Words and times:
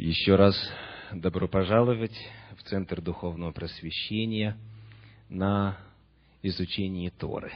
Еще 0.00 0.34
раз 0.34 0.56
добро 1.12 1.46
пожаловать 1.46 2.18
в 2.56 2.62
Центр 2.62 3.02
Духовного 3.02 3.52
Просвещения 3.52 4.56
на 5.28 5.76
изучение 6.42 7.10
Торы. 7.10 7.52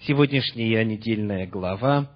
Сегодняшняя 0.00 0.82
недельная 0.86 1.46
глава 1.46 2.10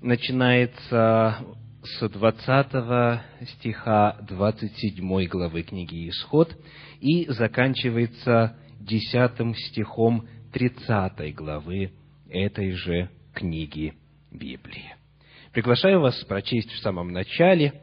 начинается 0.00 1.44
с 1.82 2.08
20 2.08 3.48
стиха 3.48 4.16
27 4.28 5.26
главы 5.26 5.64
книги 5.64 6.08
Исход 6.10 6.56
и 7.00 7.26
заканчивается 7.30 8.56
10 8.78 9.56
стихом 9.70 10.28
30 10.52 11.34
главы 11.34 11.90
этой 12.28 12.70
же 12.74 13.10
книги 13.34 13.92
Библии. 14.30 14.94
Приглашаю 15.50 16.00
вас 16.00 16.14
прочесть 16.26 16.70
в 16.70 16.78
самом 16.78 17.10
начале 17.10 17.82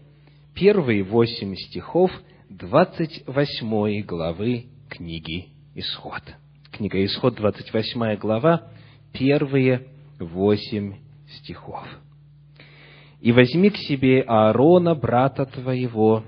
первые 0.58 1.04
восемь 1.04 1.54
стихов 1.56 2.12
двадцать 2.50 3.24
восьмой 3.28 4.02
главы 4.02 4.66
книги 4.90 5.50
Исход. 5.76 6.24
Книга 6.72 7.06
Исход, 7.06 7.36
двадцать 7.36 7.72
восьмая 7.72 8.18
глава, 8.18 8.72
первые 9.14 9.86
восемь 10.20 10.96
стихов. 11.28 11.86
«И 13.22 13.32
возьми 13.32 13.70
к 13.70 13.78
себе 13.78 14.24
Аарона, 14.24 14.96
брата 14.96 15.46
твоего, 15.46 16.24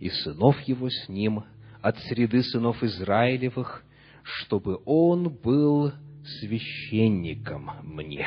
и 0.00 0.08
сынов 0.08 0.60
его 0.62 0.90
с 0.90 1.08
ним, 1.08 1.44
от 1.80 1.96
среды 2.00 2.42
сынов 2.42 2.82
Израилевых, 2.82 3.84
чтобы 4.24 4.80
он 4.84 5.28
был 5.28 5.92
священником 6.40 7.70
мне. 7.84 8.26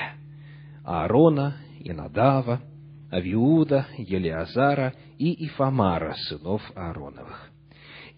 Аарона 0.86 1.58
и 1.82 1.92
Надава, 1.92 2.62
Авиуда, 3.14 3.88
Елиазара 3.98 4.94
и 5.20 5.46
Ифамара, 5.46 6.16
сынов 6.28 6.62
Аароновых. 6.76 7.52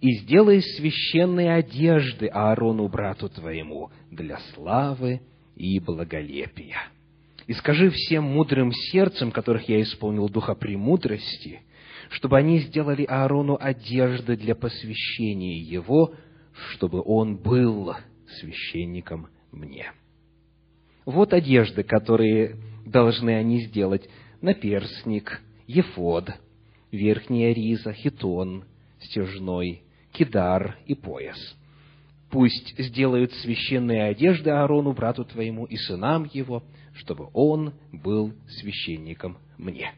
И 0.02 0.12
сделай 0.20 0.62
священные 0.62 1.54
одежды 1.54 2.28
Аарону, 2.28 2.88
брату 2.88 3.30
твоему, 3.30 3.92
для 4.10 4.38
славы 4.54 5.22
и 5.56 5.80
благолепия. 5.80 6.84
И 7.48 7.54
скажи 7.54 7.90
всем 7.90 8.24
мудрым 8.24 8.72
сердцем, 8.72 9.32
которых 9.32 9.70
я 9.70 9.82
исполнил 9.82 10.30
духа 10.30 10.56
премудрости, 10.56 11.62
чтобы 12.10 12.38
они 12.38 12.60
сделали 12.60 13.04
Аарону 13.04 13.58
одежды 13.60 14.36
для 14.36 14.56
посвящения 14.56 15.60
его, 15.60 16.14
чтобы 16.72 17.02
он 17.04 17.38
был 17.38 17.94
священником 18.40 19.28
мне. 19.52 19.92
Вот 21.06 21.34
одежды, 21.34 21.84
которые 21.84 22.58
должны 22.86 23.32
они 23.36 23.62
сделать 23.62 24.10
наперстник, 24.46 25.42
ефод, 25.68 26.30
верхняя 26.92 27.52
риза, 27.52 27.92
хитон, 27.94 28.64
стяжной, 29.00 29.82
кидар 30.14 30.78
и 30.86 30.94
пояс. 30.94 31.38
Пусть 32.30 32.78
сделают 32.78 33.34
священные 33.34 34.04
одежды 34.04 34.52
Аарону, 34.52 34.94
брату 34.94 35.26
твоему, 35.26 35.66
и 35.66 35.78
сынам 35.78 36.30
его, 36.32 36.64
чтобы 36.94 37.30
он 37.34 37.74
был 37.92 38.34
священником 38.60 39.38
мне. 39.58 39.94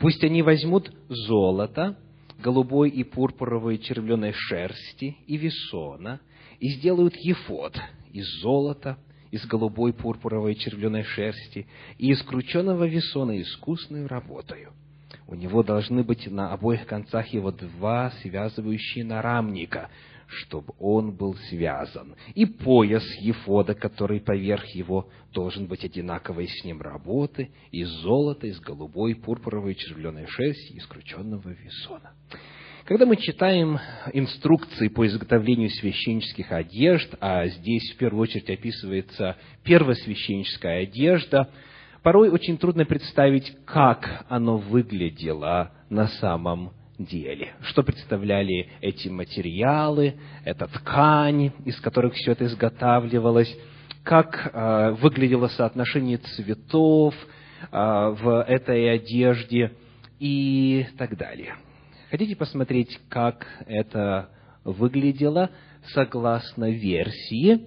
Пусть 0.00 0.24
они 0.24 0.42
возьмут 0.42 0.92
золото, 1.08 1.96
голубой 2.42 2.90
и 2.90 3.04
пурпуровой 3.04 3.78
червленой 3.78 4.32
шерсти 4.32 5.16
и 5.26 5.36
весона, 5.36 6.20
и 6.58 6.68
сделают 6.70 7.14
ефод 7.16 7.78
из 8.12 8.26
золота, 8.40 8.98
из 9.34 9.44
голубой 9.46 9.92
пурпуровой 9.92 10.54
червленой 10.54 11.02
шерсти 11.02 11.66
и 11.98 12.12
из 12.12 12.22
крученного 12.22 12.86
весона 12.86 13.42
искусной 13.42 14.06
работою. 14.06 14.72
У 15.26 15.34
него 15.34 15.64
должны 15.64 16.04
быть 16.04 16.30
на 16.30 16.52
обоих 16.52 16.86
концах 16.86 17.26
его 17.28 17.50
два 17.50 18.12
связывающие 18.22 19.04
нарамника, 19.04 19.90
чтобы 20.28 20.72
он 20.78 21.16
был 21.16 21.34
связан, 21.48 22.14
и 22.36 22.46
пояс 22.46 23.02
Ефода, 23.18 23.74
который 23.74 24.20
поверх 24.20 24.66
его 24.68 25.08
должен 25.32 25.66
быть 25.66 25.84
одинаковой 25.84 26.46
с 26.46 26.64
ним 26.64 26.80
работы, 26.80 27.50
из 27.72 27.88
золота, 27.88 28.46
из 28.46 28.60
голубой, 28.60 29.16
пурпуровой, 29.16 29.74
червленой 29.74 30.26
шерсти, 30.28 30.74
из 30.74 30.86
крученного 30.86 31.48
весона. 31.48 32.12
Когда 32.84 33.06
мы 33.06 33.16
читаем 33.16 33.78
инструкции 34.12 34.88
по 34.88 35.06
изготовлению 35.06 35.70
священнических 35.70 36.52
одежд, 36.52 37.14
а 37.18 37.46
здесь 37.46 37.90
в 37.92 37.96
первую 37.96 38.24
очередь 38.24 38.50
описывается 38.50 39.36
первосвященническая 39.62 40.82
одежда, 40.82 41.48
порой 42.02 42.28
очень 42.28 42.58
трудно 42.58 42.84
представить, 42.84 43.56
как 43.64 44.26
оно 44.28 44.58
выглядело 44.58 45.72
на 45.88 46.08
самом 46.08 46.72
деле. 46.98 47.54
Что 47.62 47.82
представляли 47.82 48.68
эти 48.82 49.08
материалы, 49.08 50.16
эта 50.44 50.66
ткань, 50.66 51.52
из 51.64 51.80
которых 51.80 52.12
все 52.12 52.32
это 52.32 52.44
изготавливалось, 52.44 53.56
как 54.02 54.50
э, 54.52 54.90
выглядело 55.00 55.48
соотношение 55.48 56.18
цветов 56.18 57.14
э, 57.14 57.66
в 57.72 58.44
этой 58.46 58.92
одежде 58.92 59.72
и 60.20 60.84
так 60.98 61.16
далее. 61.16 61.54
Хотите 62.14 62.36
посмотреть, 62.36 63.00
как 63.08 63.44
это 63.66 64.30
выглядело 64.62 65.50
согласно 65.94 66.70
версии 66.70 67.66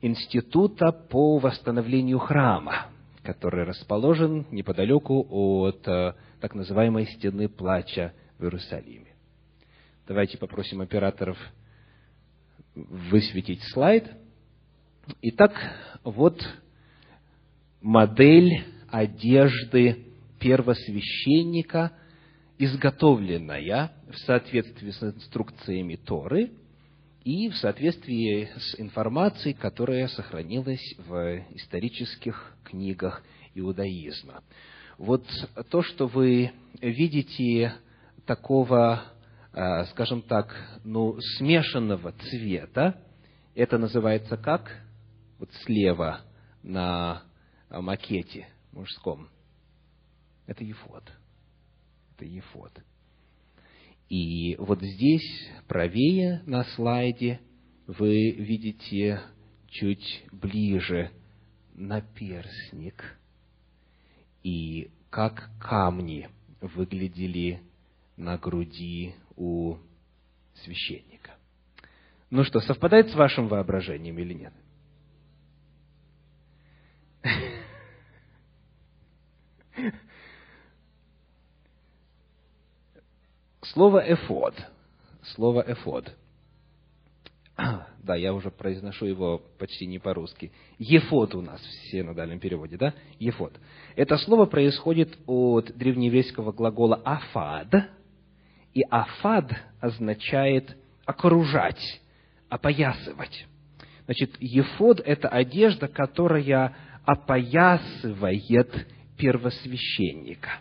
Института 0.00 0.90
по 0.90 1.36
восстановлению 1.36 2.18
храма, 2.18 2.86
который 3.22 3.64
расположен 3.64 4.46
неподалеку 4.50 5.26
от 5.28 5.86
э, 5.86 6.14
так 6.40 6.54
называемой 6.54 7.04
стены 7.08 7.50
плача 7.50 8.14
в 8.38 8.44
Иерусалиме. 8.44 9.12
Давайте 10.08 10.38
попросим 10.38 10.80
операторов 10.80 11.36
высветить 12.74 13.60
слайд. 13.74 14.10
Итак, 15.20 15.52
вот 16.04 16.42
модель 17.82 18.64
одежды 18.88 20.06
первосвященника– 20.38 21.92
изготовленная 22.58 23.92
в 24.10 24.16
соответствии 24.18 24.90
с 24.90 25.02
инструкциями 25.02 25.96
Торы 25.96 26.52
и 27.24 27.48
в 27.48 27.56
соответствии 27.56 28.50
с 28.56 28.78
информацией, 28.78 29.54
которая 29.54 30.08
сохранилась 30.08 30.94
в 30.98 31.42
исторических 31.54 32.54
книгах 32.64 33.22
иудаизма. 33.54 34.42
Вот 34.98 35.26
то, 35.70 35.82
что 35.82 36.06
вы 36.06 36.52
видите 36.80 37.74
такого, 38.26 39.02
а, 39.52 39.84
скажем 39.86 40.22
так, 40.22 40.54
ну, 40.84 41.18
смешанного 41.38 42.12
цвета, 42.12 43.00
это 43.54 43.78
называется 43.78 44.36
как? 44.36 44.70
Вот 45.38 45.50
слева 45.64 46.20
на 46.62 47.22
макете 47.70 48.46
мужском. 48.72 49.28
Это 50.46 50.62
ефод 50.62 51.02
это 52.14 52.24
ефод. 52.24 52.72
И 54.08 54.56
вот 54.58 54.82
здесь, 54.82 55.50
правее 55.66 56.42
на 56.46 56.64
слайде, 56.64 57.40
вы 57.86 58.30
видите 58.32 59.20
чуть 59.68 60.24
ближе 60.30 61.10
наперстник 61.74 63.18
и 64.42 64.90
как 65.10 65.50
камни 65.58 66.28
выглядели 66.60 67.62
на 68.16 68.38
груди 68.38 69.14
у 69.36 69.76
священника. 70.54 71.32
Ну 72.30 72.44
что, 72.44 72.60
совпадает 72.60 73.10
с 73.10 73.14
вашим 73.14 73.48
воображением 73.48 74.18
или 74.18 74.32
нет? 74.34 74.52
Слово 83.74 84.04
«эфод». 84.06 84.54
Слово 85.34 85.64
«эфод». 85.66 86.14
Да, 88.04 88.14
я 88.14 88.32
уже 88.32 88.50
произношу 88.50 89.06
его 89.06 89.42
почти 89.58 89.86
не 89.86 89.98
по-русски. 89.98 90.52
Ефод 90.78 91.34
у 91.34 91.40
нас 91.40 91.60
в 91.60 91.90
синодальном 91.90 92.38
переводе, 92.38 92.76
да? 92.76 92.94
Ефод. 93.18 93.52
Это 93.96 94.16
слово 94.18 94.44
происходит 94.44 95.18
от 95.26 95.76
древнееврейского 95.76 96.52
глагола 96.52 97.00
«афад», 97.04 97.74
и 98.74 98.82
«афад» 98.90 99.50
означает 99.80 100.76
«окружать», 101.04 102.00
«опоясывать». 102.48 103.44
Значит, 104.04 104.36
ефод– 104.38 105.00
это 105.04 105.28
одежда, 105.28 105.88
которая 105.88 106.76
опоясывает 107.04 108.86
первосвященника. 109.16 110.60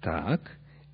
Так, 0.00 0.42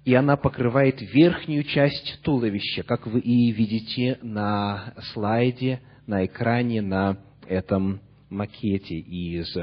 и 0.04 0.14
она 0.14 0.36
покрывает 0.36 1.00
верхнюю 1.00 1.62
часть 1.64 2.20
туловища, 2.22 2.82
как 2.82 3.06
вы 3.06 3.20
и 3.20 3.52
видите 3.52 4.18
на 4.22 4.94
слайде, 5.12 5.80
на 6.06 6.26
экране, 6.26 6.82
на 6.82 7.18
этом 7.46 8.00
макете 8.28 8.96
из 8.96 9.56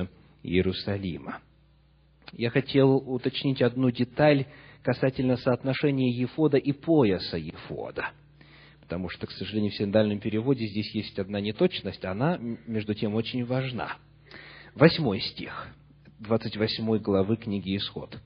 Иерусалима. 0.44 1.40
Я 2.34 2.52
хотел 2.52 2.96
уточнить 2.96 3.62
одну 3.62 3.92
деталь, 3.92 4.46
касательно 4.82 5.36
соотношения 5.36 6.12
Ефода 6.12 6.58
и 6.58 6.72
пояса 6.72 7.38
Ефода. 7.38 8.12
Потому 8.82 9.10
что, 9.10 9.28
к 9.28 9.32
сожалению, 9.32 9.72
в 9.72 9.76
синодальном 9.76 10.20
переводе 10.20 10.66
здесь 10.68 10.94
есть 10.96 11.20
одна 11.20 11.42
неточность, 11.42 12.06
она, 12.06 12.38
между 12.66 12.94
тем, 12.94 13.16
очень 13.16 13.46
важна. 13.46 13.98
Восьмой 14.74 15.20
стих, 15.20 15.68
28 16.20 16.98
главы 17.00 17.36
книги 17.36 17.76
Исход. 17.76 18.18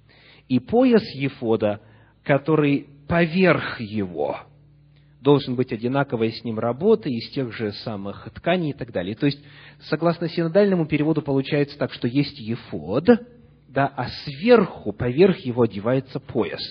«И 0.48 0.60
пояс 0.60 1.04
Ефода, 1.16 1.82
который 2.24 2.88
поверх 3.08 3.80
его, 3.80 4.40
должен 5.22 5.56
быть 5.56 5.72
одинаковой 5.72 6.34
с 6.34 6.44
ним 6.44 6.60
работы, 6.60 7.10
из 7.10 7.30
тех 7.32 7.54
же 7.54 7.72
самых 7.72 8.28
тканей 8.36 8.72
и 8.72 8.74
так 8.74 8.92
далее. 8.92 9.16
То 9.16 9.26
есть, 9.26 9.40
согласно 9.84 10.28
синодальному 10.28 10.86
переводу, 10.86 11.22
получается 11.22 11.78
так, 11.78 11.94
что 11.94 12.08
есть 12.08 12.40
ефод, 12.40 13.08
да, 13.70 13.88
а 13.88 14.08
сверху, 14.26 14.92
поверх 14.92 15.40
его 15.40 15.64
одевается 15.64 16.20
пояс. 16.20 16.62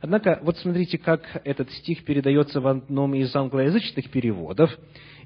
Однако, 0.00 0.38
вот 0.42 0.56
смотрите, 0.58 0.96
как 0.96 1.22
этот 1.44 1.70
стих 1.72 2.04
передается 2.04 2.60
в 2.60 2.68
одном 2.68 3.14
из 3.14 3.34
англоязычных 3.34 4.10
переводов. 4.10 4.70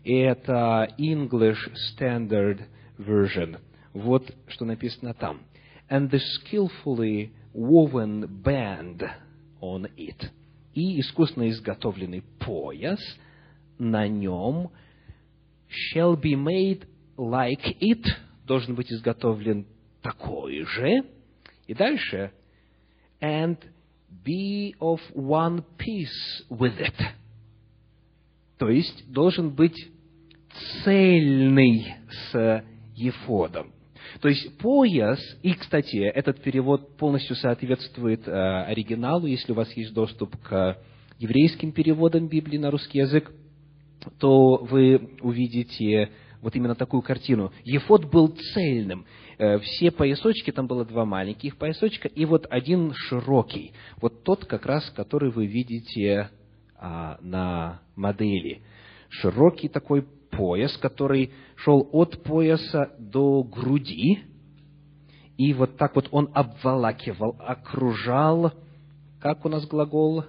Это 0.04 0.88
English 0.98 1.58
Standard 1.94 2.62
Version. 2.98 3.58
Вот 3.92 4.34
что 4.48 4.64
написано 4.64 5.14
там. 5.14 5.42
And 5.90 6.10
the 6.10 6.20
skillfully 6.40 7.30
woven 7.54 8.26
band 8.42 9.08
on 9.62 9.90
it– 9.96 10.30
и 10.74 11.00
искусно 11.00 11.48
изготовленный 11.50 12.22
пояс 12.38 12.98
на 13.78 14.08
нем 14.08 14.70
shall 15.68 16.16
be 16.16 16.34
made 16.34 16.86
like 17.16 17.78
it, 17.80 18.04
должен 18.46 18.74
быть 18.74 18.92
изготовлен 18.92 19.66
такой 20.02 20.64
же. 20.64 21.04
И 21.66 21.74
дальше, 21.74 22.32
and 23.20 23.58
be 24.24 24.74
of 24.80 25.00
one 25.14 25.64
piece 25.78 26.46
with 26.50 26.78
it. 26.78 26.94
То 28.58 28.68
есть, 28.68 29.10
должен 29.10 29.50
быть 29.50 29.76
цельный 30.84 31.96
с 32.10 32.64
Ефодом. 32.94 33.72
То 34.20 34.28
есть 34.28 34.58
пояс, 34.58 35.18
и, 35.42 35.54
кстати, 35.54 35.96
этот 35.96 36.42
перевод 36.42 36.96
полностью 36.96 37.36
соответствует 37.36 38.26
э, 38.26 38.30
оригиналу, 38.30 39.26
если 39.26 39.52
у 39.52 39.54
вас 39.54 39.72
есть 39.76 39.94
доступ 39.94 40.36
к 40.42 40.78
еврейским 41.18 41.72
переводам 41.72 42.28
Библии 42.28 42.58
на 42.58 42.70
русский 42.70 42.98
язык, 42.98 43.32
то 44.18 44.56
вы 44.56 45.16
увидите 45.20 46.10
вот 46.40 46.56
именно 46.56 46.74
такую 46.74 47.02
картину. 47.02 47.52
Ефод 47.64 48.10
был 48.10 48.28
цельным. 48.28 49.06
Э, 49.38 49.58
все 49.60 49.90
поясочки, 49.90 50.50
там 50.50 50.66
было 50.66 50.84
два 50.84 51.04
маленьких 51.04 51.56
поясочка, 51.56 52.08
и 52.08 52.24
вот 52.24 52.46
один 52.50 52.92
широкий. 52.94 53.72
Вот 54.00 54.24
тот 54.24 54.44
как 54.44 54.66
раз, 54.66 54.90
который 54.90 55.30
вы 55.30 55.46
видите 55.46 56.30
а, 56.76 57.16
на 57.20 57.80
модели. 57.94 58.62
Широкий 59.08 59.68
такой 59.68 60.04
пояс, 60.32 60.76
который 60.78 61.30
шел 61.56 61.88
от 61.92 62.22
пояса 62.24 62.90
до 62.98 63.44
груди, 63.44 64.24
и 65.38 65.54
вот 65.54 65.76
так 65.76 65.94
вот 65.94 66.08
он 66.10 66.30
обволакивал, 66.34 67.36
окружал, 67.38 68.52
как 69.20 69.44
у 69.44 69.48
нас 69.48 69.66
глагол 69.66 70.24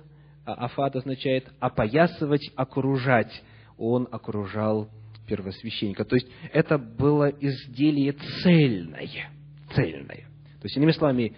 а, 0.46 0.54
афад 0.66 0.96
означает 0.96 1.52
опоясывать, 1.60 2.52
окружать. 2.56 3.44
Он 3.78 4.08
окружал 4.12 4.90
первосвященника. 5.28 6.06
То 6.06 6.16
есть 6.16 6.28
это 6.52 6.78
было 6.78 7.30
изделие 7.30 8.14
цельное. 8.42 9.30
Цельное. 9.74 10.28
То 10.60 10.66
есть, 10.66 10.78
иными 10.78 10.92
словами, 10.92 11.36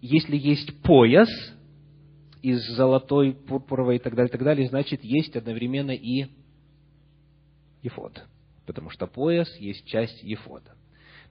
если 0.00 0.36
есть 0.36 0.82
пояс 0.82 1.28
из 2.42 2.60
золотой, 2.76 3.32
пурпуровой 3.32 3.96
и 3.96 3.98
так 3.98 4.14
далее, 4.14 4.28
и 4.28 4.32
так 4.32 4.42
далее, 4.42 4.68
значит, 4.68 5.02
есть 5.02 5.36
одновременно 5.36 5.92
и 5.92 6.26
ефод, 7.82 8.24
потому 8.66 8.90
что 8.90 9.06
пояс 9.06 9.48
есть 9.56 9.86
часть 9.86 10.22
ефода. 10.22 10.74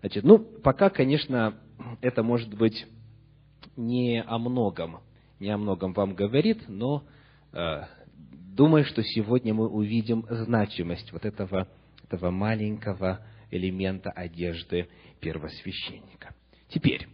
Значит, 0.02 0.24
ну, 0.24 0.40
пока, 0.40 0.90
конечно, 0.90 1.56
это 2.02 2.24
может 2.24 2.54
быть 2.54 2.86
не 3.76 4.22
о 4.22 4.38
многом, 4.38 5.00
не 5.40 5.50
о 5.50 5.58
многом 5.58 5.94
вам 5.94 6.14
говорит, 6.14 6.68
но 6.68 7.04
э, 7.54 7.84
думаю, 8.56 8.86
что 8.86 9.04
сегодня 9.04 9.54
мы 9.54 9.68
увидим 9.68 10.26
значимость 10.30 11.12
вот 11.12 11.26
этого, 11.26 11.68
этого 12.04 12.32
маленького 12.32 13.26
элемента 13.50 14.12
одежды 14.12 14.88
первосвященника. 15.20 16.36
Теперь, 16.70 17.08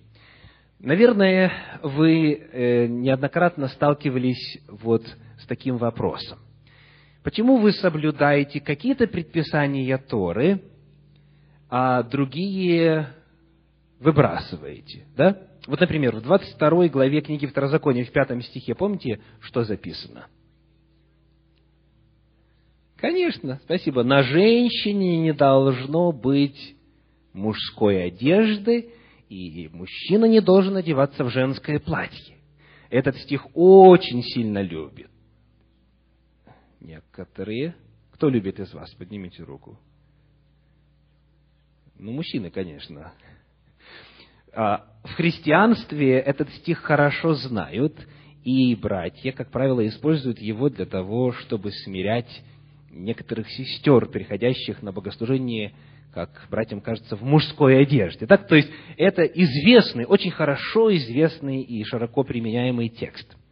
наверное, 0.80 1.80
вы 1.84 2.34
э, 2.34 2.88
неоднократно 2.88 3.68
сталкивались 3.70 4.62
вот 4.68 5.04
с 5.40 5.46
таким 5.46 5.78
вопросом– 5.78 6.40
Почему 7.24 7.58
вы 7.58 7.72
соблюдаете 7.72 8.60
какие-то 8.60 9.08
предписания 9.08 9.98
Торы, 9.98 10.62
а 11.70 12.04
другие 12.04 13.14
выбрасываете? 14.00 15.06
Да? 15.16 15.38
Вот, 15.66 15.80
например, 15.80 16.16
в 16.18 16.22
22 16.22 16.90
главе 16.90 17.22
книги 17.22 17.46
Второзакония, 17.46 18.04
в 18.04 18.12
пятом 18.12 18.42
стихе, 18.42 18.76
помните, 18.76 19.22
что 19.40 19.64
записано? 19.64 20.28
Конечно, 22.98 23.60
спасибо. 23.64 24.04
На 24.04 24.24
женщине 24.24 25.20
не 25.20 25.34
должно 25.34 26.12
быть 26.12 26.76
мужской 27.32 28.06
одежды, 28.06 28.90
и 29.30 29.70
мужчина 29.72 30.26
не 30.26 30.42
должен 30.42 30.76
одеваться 30.76 31.24
в 31.24 31.30
женское 31.30 31.80
платье. 31.80 32.38
Этот 32.90 33.18
стих 33.18 33.48
очень 33.56 34.22
сильно 34.24 34.62
любит. 34.62 35.10
Некоторые. 36.84 37.76
Кто 38.12 38.30
любит 38.30 38.60
из 38.60 38.74
вас? 38.74 38.94
Поднимите 38.96 39.42
руку. 39.42 39.80
Ну, 41.98 42.12
мужчины, 42.12 42.50
конечно. 42.50 43.14
А, 44.52 44.86
в 45.04 45.14
христианстве 45.14 46.20
этот 46.20 46.50
стих 46.56 46.80
хорошо 46.80 47.36
знают, 47.36 47.96
и 48.44 48.76
братья, 48.76 49.32
как 49.32 49.50
правило, 49.50 49.88
используют 49.88 50.40
его 50.40 50.70
для 50.70 50.86
того, 50.86 51.32
чтобы 51.32 51.72
смирять 51.72 52.44
некоторых 52.92 53.50
сестер, 53.50 54.08
переходящих 54.08 54.82
на 54.84 54.92
богослужение, 54.92 55.74
как 56.14 56.48
братьям 56.52 56.82
кажется, 56.82 57.16
в 57.16 57.24
мужской 57.24 57.82
одежде. 57.82 58.28
Так, 58.28 58.48
то 58.48 58.56
есть 58.56 58.70
это 58.98 59.24
известный, 59.24 60.06
очень 60.06 60.32
хорошо 60.32 60.94
известный 60.98 61.62
и 61.62 61.84
широко 61.86 62.26
применяемый 62.26 62.90
текст– 62.90 63.38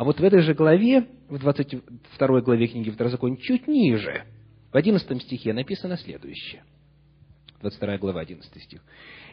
а 0.00 0.04
вот 0.04 0.18
в 0.18 0.24
этой 0.24 0.40
же 0.40 0.54
главе, 0.54 1.06
в 1.28 1.38
22 1.38 2.40
главе 2.40 2.68
книги 2.68 2.88
Второзакония, 2.88 3.36
чуть 3.36 3.68
ниже, 3.68 4.24
в 4.72 4.76
11 4.78 5.22
стихе 5.24 5.52
написано 5.52 5.98
следующее. 5.98 6.64
22 7.60 7.98
глава, 7.98 8.22
11 8.22 8.62
стих. 8.62 8.80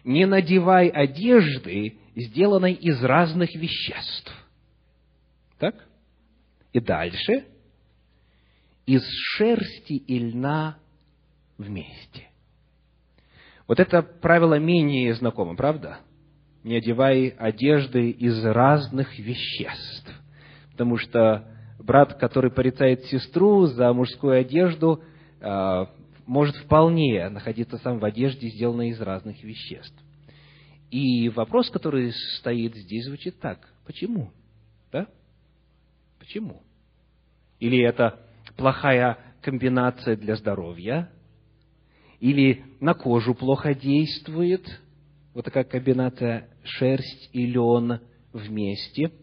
«Не 0.04 0.26
надевай 0.26 0.90
одежды, 0.90 1.98
сделанной 2.18 2.74
из 2.74 3.02
разных 3.02 3.56
веществ». 3.56 4.30
Так? 5.58 5.88
И 6.74 6.82
дальше. 6.82 7.46
«Из 8.86 9.08
шерсти 9.38 9.94
и 9.94 10.20
льна 10.20 10.80
вместе». 11.58 12.28
Вот 13.70 13.80
это 13.80 14.02
правило 14.02 14.60
менее 14.60 15.16
знакомо, 15.16 15.56
правда? 15.56 16.00
Не 16.66 16.76
одевай 16.76 17.30
одежды 17.30 18.10
из 18.10 18.44
разных 18.44 19.18
веществ 19.18 20.12
потому 20.78 20.98
что 20.98 21.44
брат, 21.80 22.20
который 22.20 22.52
порицает 22.52 23.06
сестру 23.06 23.66
за 23.66 23.92
мужскую 23.94 24.40
одежду, 24.40 25.02
а, 25.42 25.90
может 26.28 26.56
вполне 26.58 27.30
находиться 27.30 27.80
сам 27.80 27.98
в 27.98 28.06
одежде, 28.06 28.50
сделанной 28.50 28.90
из 28.90 29.02
разных 29.02 29.44
веществ. 29.44 29.98
И 30.92 31.30
вопрос, 31.30 31.72
который 31.72 32.14
стоит 32.38 32.76
здесь, 32.76 33.06
звучит 33.06 33.40
так. 33.40 33.68
Почему? 33.88 34.30
Да? 34.92 35.08
Почему? 36.20 36.62
Или 37.60 37.82
это 37.82 38.20
плохая 38.56 39.18
комбинация 39.42 40.16
для 40.16 40.36
здоровья? 40.36 41.10
Или 42.20 42.66
на 42.80 42.94
кожу 42.94 43.34
плохо 43.34 43.74
действует? 43.74 44.80
Вот 45.34 45.44
такая 45.44 45.64
комбинация 45.64 46.50
шерсть 46.64 47.32
и 47.34 47.48
лен 47.48 48.00
вместе– 48.32 49.12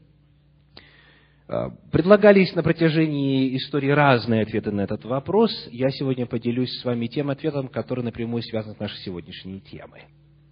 предлагались 1.47 2.55
на 2.55 2.63
протяжении 2.63 3.57
истории 3.57 3.91
разные 3.91 4.43
ответы 4.43 4.71
на 4.71 4.83
этот 4.83 5.05
вопрос. 5.05 5.51
Я 5.71 5.91
сегодня 5.91 6.27
поделюсь 6.27 6.71
с 6.81 6.85
вами 6.85 7.07
тем 7.07 7.31
ответом, 7.31 7.69
который 7.69 8.03
напрямую 8.03 8.43
связан 8.43 8.75
с 8.75 8.79
нашей 8.79 8.99
сегодняшней 8.99 9.61
темой. 9.61 10.05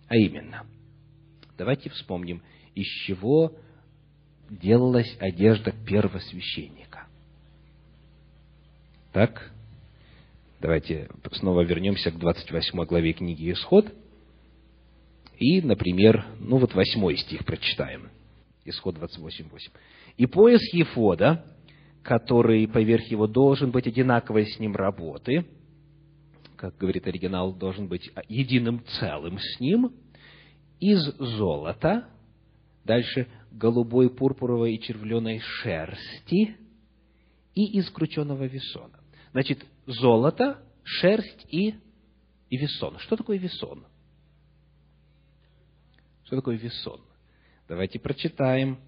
А 0.08 0.16
именно, 0.16 0.66
давайте 1.56 1.88
вспомним, 1.90 2.42
из 2.74 2.86
чего 3.06 3.54
делалась 4.50 5.16
одежда 5.18 5.72
первосвященника. 5.86 7.06
Так, 9.12 9.50
давайте 10.60 11.08
снова 11.32 11.62
вернемся 11.62 12.10
к 12.10 12.18
28 12.18 12.84
главе 12.84 13.14
книги 13.14 13.50
«Исход». 13.52 13.86
И, 15.38 15.60
например, 15.62 16.26
ну 16.38 16.58
вот 16.58 16.74
восьмой 16.74 17.16
стих 17.16 17.44
прочитаем– 17.46 18.10
Исход 18.64 18.96
28.8. 18.96 19.70
И 20.16 20.26
пояс 20.26 20.62
Ефода, 20.72 21.44
который 22.02 22.66
поверх 22.68 23.04
его 23.06 23.26
должен 23.26 23.70
быть 23.70 23.86
одинаковой 23.86 24.46
с 24.46 24.58
ним 24.58 24.74
работы, 24.74 25.46
как 26.56 26.76
говорит 26.76 27.06
оригинал, 27.06 27.52
должен 27.52 27.88
быть 27.88 28.10
единым 28.28 28.84
целым 28.98 29.38
с 29.38 29.60
ним, 29.60 29.92
из 30.78 31.02
золота, 31.16 32.08
дальше 32.84 33.28
голубой, 33.50 34.10
пурпуровой 34.10 34.74
и 34.74 34.80
червленой 34.80 35.38
шерсти 35.40 36.56
и 37.54 37.78
из 37.78 37.90
крученного 37.90 38.44
весона. 38.44 38.98
Значит, 39.32 39.64
золото, 39.86 40.62
шерсть 40.82 41.46
и, 41.48 41.74
и 42.50 42.56
весон. 42.56 42.98
Что 42.98 43.16
такое 43.16 43.38
весон? 43.38 43.86
Что 46.24 46.36
такое 46.36 46.56
весон? 46.56 47.00
Давайте 47.68 47.98
прочитаем 47.98 48.78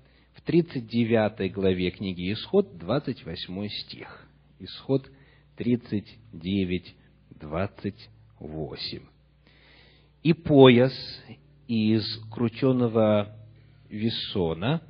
39 0.44 1.52
главе 1.52 1.90
книги 1.90 2.30
Исход, 2.32 2.76
28 2.76 3.68
стих. 3.68 4.26
Исход 4.58 5.10
39, 5.56 6.94
28. 7.40 9.00
«И 10.22 10.32
пояс 10.34 10.92
из 11.66 12.04
крученного 12.30 13.34
весона, 13.88 14.82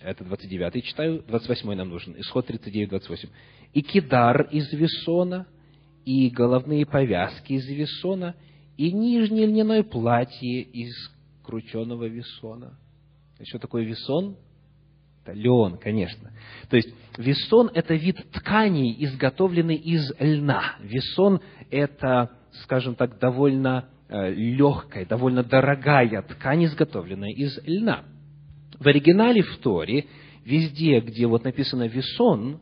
это 0.00 0.24
29 0.24 0.84
читаю, 0.84 1.24
28 1.26 1.74
нам 1.74 1.88
нужен, 1.88 2.14
исход 2.20 2.46
39, 2.46 2.90
28. 2.90 3.28
И 3.72 3.82
кидар 3.82 4.42
из 4.52 4.72
весона, 4.72 5.46
и 6.04 6.30
головные 6.30 6.86
повязки 6.86 7.54
из 7.54 7.66
весона, 7.66 8.36
и 8.76 8.92
нижнее 8.92 9.46
льняное 9.46 9.82
платье 9.82 10.60
из 10.62 10.94
крученного 11.42 12.04
весона. 12.04 12.78
Что 13.44 13.58
такое 13.58 13.84
весон? 13.84 14.36
Это 15.24 15.32
лен, 15.36 15.78
конечно. 15.78 16.32
То 16.68 16.76
есть, 16.76 16.92
весон– 17.16 17.70
это 17.74 17.94
вид 17.94 18.16
тканей, 18.32 18.96
изготовленный 19.04 19.76
из 19.76 20.12
льна. 20.18 20.76
Весон– 20.80 21.40
это, 21.70 22.30
скажем 22.62 22.96
так, 22.96 23.18
довольно 23.18 23.88
э, 24.08 24.32
легкая, 24.32 25.06
довольно 25.06 25.44
дорогая 25.44 26.22
ткань, 26.22 26.64
изготовленная 26.64 27.30
из 27.30 27.58
льна. 27.64 28.04
В 28.80 28.86
оригинале 28.86 29.42
в 29.42 29.58
Торе, 29.58 30.06
везде, 30.44 31.00
где 31.00 31.26
вот 31.26 31.44
написано 31.44 31.86
«весон», 31.86 32.60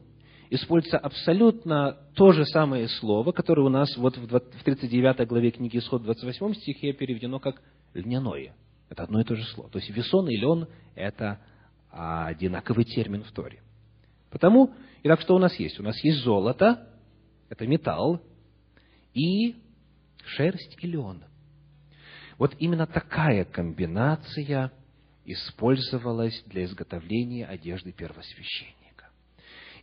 используется 0.51 0.99
абсолютно 0.99 1.97
то 2.15 2.33
же 2.33 2.45
самое 2.45 2.89
слово, 2.89 3.33
которое 3.33 3.63
у 3.63 3.71
нас 3.71 3.97
вот 3.97 4.19
в 4.19 4.65
39 4.65 5.27
главе 5.27 5.53
книги 5.53 5.79
Исход, 5.79 6.03
28 6.03 6.55
стихе 6.55 6.93
переведено 6.93 7.39
как 7.39 7.63
«льняное». 7.95 8.55
Это 8.91 9.05
одно 9.05 9.21
и 9.21 9.25
то 9.25 9.37
же 9.37 9.45
слово. 9.45 9.71
То 9.71 9.79
есть 9.79 9.89
весон 9.91 10.29
и 10.29 10.37
лен– 10.37 10.67
это 10.97 11.39
одинаковый 11.93 12.85
термин 12.85 13.25
в 13.25 13.33
Торе. 13.33 13.61
Потому, 14.31 14.73
итак, 15.03 15.21
что 15.21 15.35
у 15.35 15.39
нас 15.39 15.55
есть? 15.57 15.79
У 15.81 15.83
нас 15.83 15.99
есть 16.05 16.21
золото, 16.21 16.89
это 17.49 17.67
металл, 17.67 18.23
и 19.13 19.57
шерсть 20.25 20.77
и 20.81 20.87
лен. 20.87 21.25
Вот 22.39 22.55
именно 22.59 22.87
такая 22.87 23.45
комбинация 23.45 24.73
использовалась 25.25 26.43
для 26.47 26.65
изготовления 26.65 27.45
одежды 27.45 27.93
первосвященника. 27.93 29.11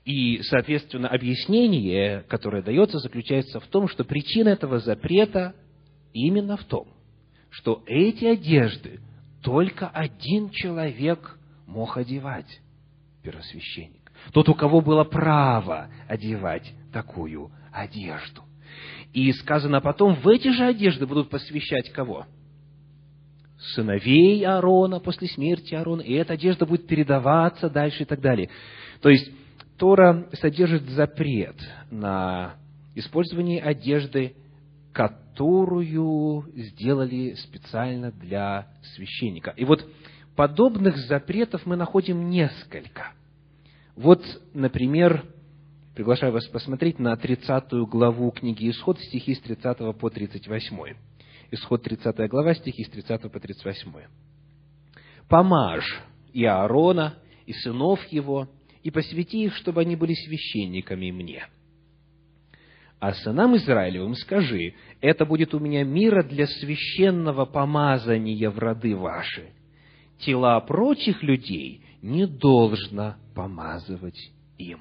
И, 0.06 0.42
соответственно, 0.44 1.10
объяснение, 1.10 2.24
которое 2.24 2.64
дается, 2.64 3.00
заключается 3.00 3.60
в 3.60 3.68
том, 3.68 3.88
что 3.88 4.04
причина 4.06 4.50
этого 4.50 4.80
запрета 4.80 5.54
именно 6.14 6.58
в 6.58 6.64
том, 6.64 6.88
что 7.50 7.84
эти 7.86 8.26
одежды 8.26 9.02
только 9.44 9.88
один 9.90 10.50
человек 10.50 11.37
мог 11.68 11.98
одевать, 11.98 12.62
первосвященник. 13.22 14.12
Тот, 14.34 14.50
у 14.50 14.56
кого 14.56 14.82
было 14.82 15.04
право 15.04 15.90
одевать 16.08 16.74
такую 16.92 17.52
одежду. 17.72 18.42
И 19.14 19.32
сказано 19.34 19.82
потом, 19.82 20.16
в 20.16 20.28
эти 20.28 20.50
же 20.50 20.66
одежды 20.66 21.06
будут 21.06 21.30
посвящать 21.30 21.92
кого? 21.92 22.26
Сыновей 23.74 24.46
Аарона 24.46 25.00
после 25.00 25.28
смерти 25.28 25.76
Аарона, 25.76 26.02
и 26.02 26.14
эта 26.14 26.34
одежда 26.34 26.66
будет 26.66 26.88
передаваться 26.88 27.70
дальше 27.70 28.04
и 28.04 28.06
так 28.06 28.22
далее. 28.22 28.50
То 29.02 29.10
есть, 29.10 29.30
Тора 29.78 30.28
содержит 30.34 30.90
запрет 30.90 31.56
на 31.92 32.56
использование 32.96 33.62
одежды, 33.62 34.36
которую 34.92 36.52
сделали 36.56 37.36
специально 37.36 38.12
для 38.12 38.68
священника. 38.96 39.54
И 39.56 39.66
вот 39.66 39.88
подобных 40.38 40.96
запретов 40.98 41.66
мы 41.66 41.76
находим 41.76 42.30
несколько. 42.30 43.12
Вот, 43.96 44.24
например, 44.54 45.26
приглашаю 45.96 46.32
вас 46.32 46.48
посмотреть 46.48 47.00
на 47.00 47.18
30 47.18 47.72
главу 47.90 48.30
книги 48.30 48.70
Исход, 48.70 49.00
стихи 49.00 49.34
с 49.34 49.42
30 49.42 49.98
по 49.98 50.10
38. 50.12 50.96
Исход 51.50 51.82
30 51.82 52.30
глава, 52.30 52.54
стихи 52.54 52.84
с 52.84 52.90
30 52.90 53.32
по 53.32 53.40
38. 53.40 53.92
«Помажь 55.28 56.02
и 56.34 56.46
Аарона, 56.46 57.16
и 57.48 57.54
сынов 57.54 58.06
его, 58.10 58.48
и 58.84 58.92
посвяти 58.92 59.44
их, 59.46 59.56
чтобы 59.56 59.82
они 59.82 59.96
были 59.96 60.14
священниками 60.14 61.10
мне. 61.10 61.48
А 63.00 63.14
сынам 63.14 63.56
Израилевым 63.58 64.14
скажи, 64.14 64.76
это 65.02 65.26
будет 65.26 65.56
у 65.56 65.60
меня 65.60 65.84
мира 65.84 66.22
для 66.22 66.46
священного 66.46 67.46
помазания 67.46 68.50
в 68.52 68.60
роды 68.60 68.96
ваши, 68.96 69.50
тела 70.20 70.60
прочих 70.62 71.24
людей 71.24 71.82
не 72.02 72.26
должно 72.26 73.16
помазывать 73.36 74.32
им. 74.58 74.80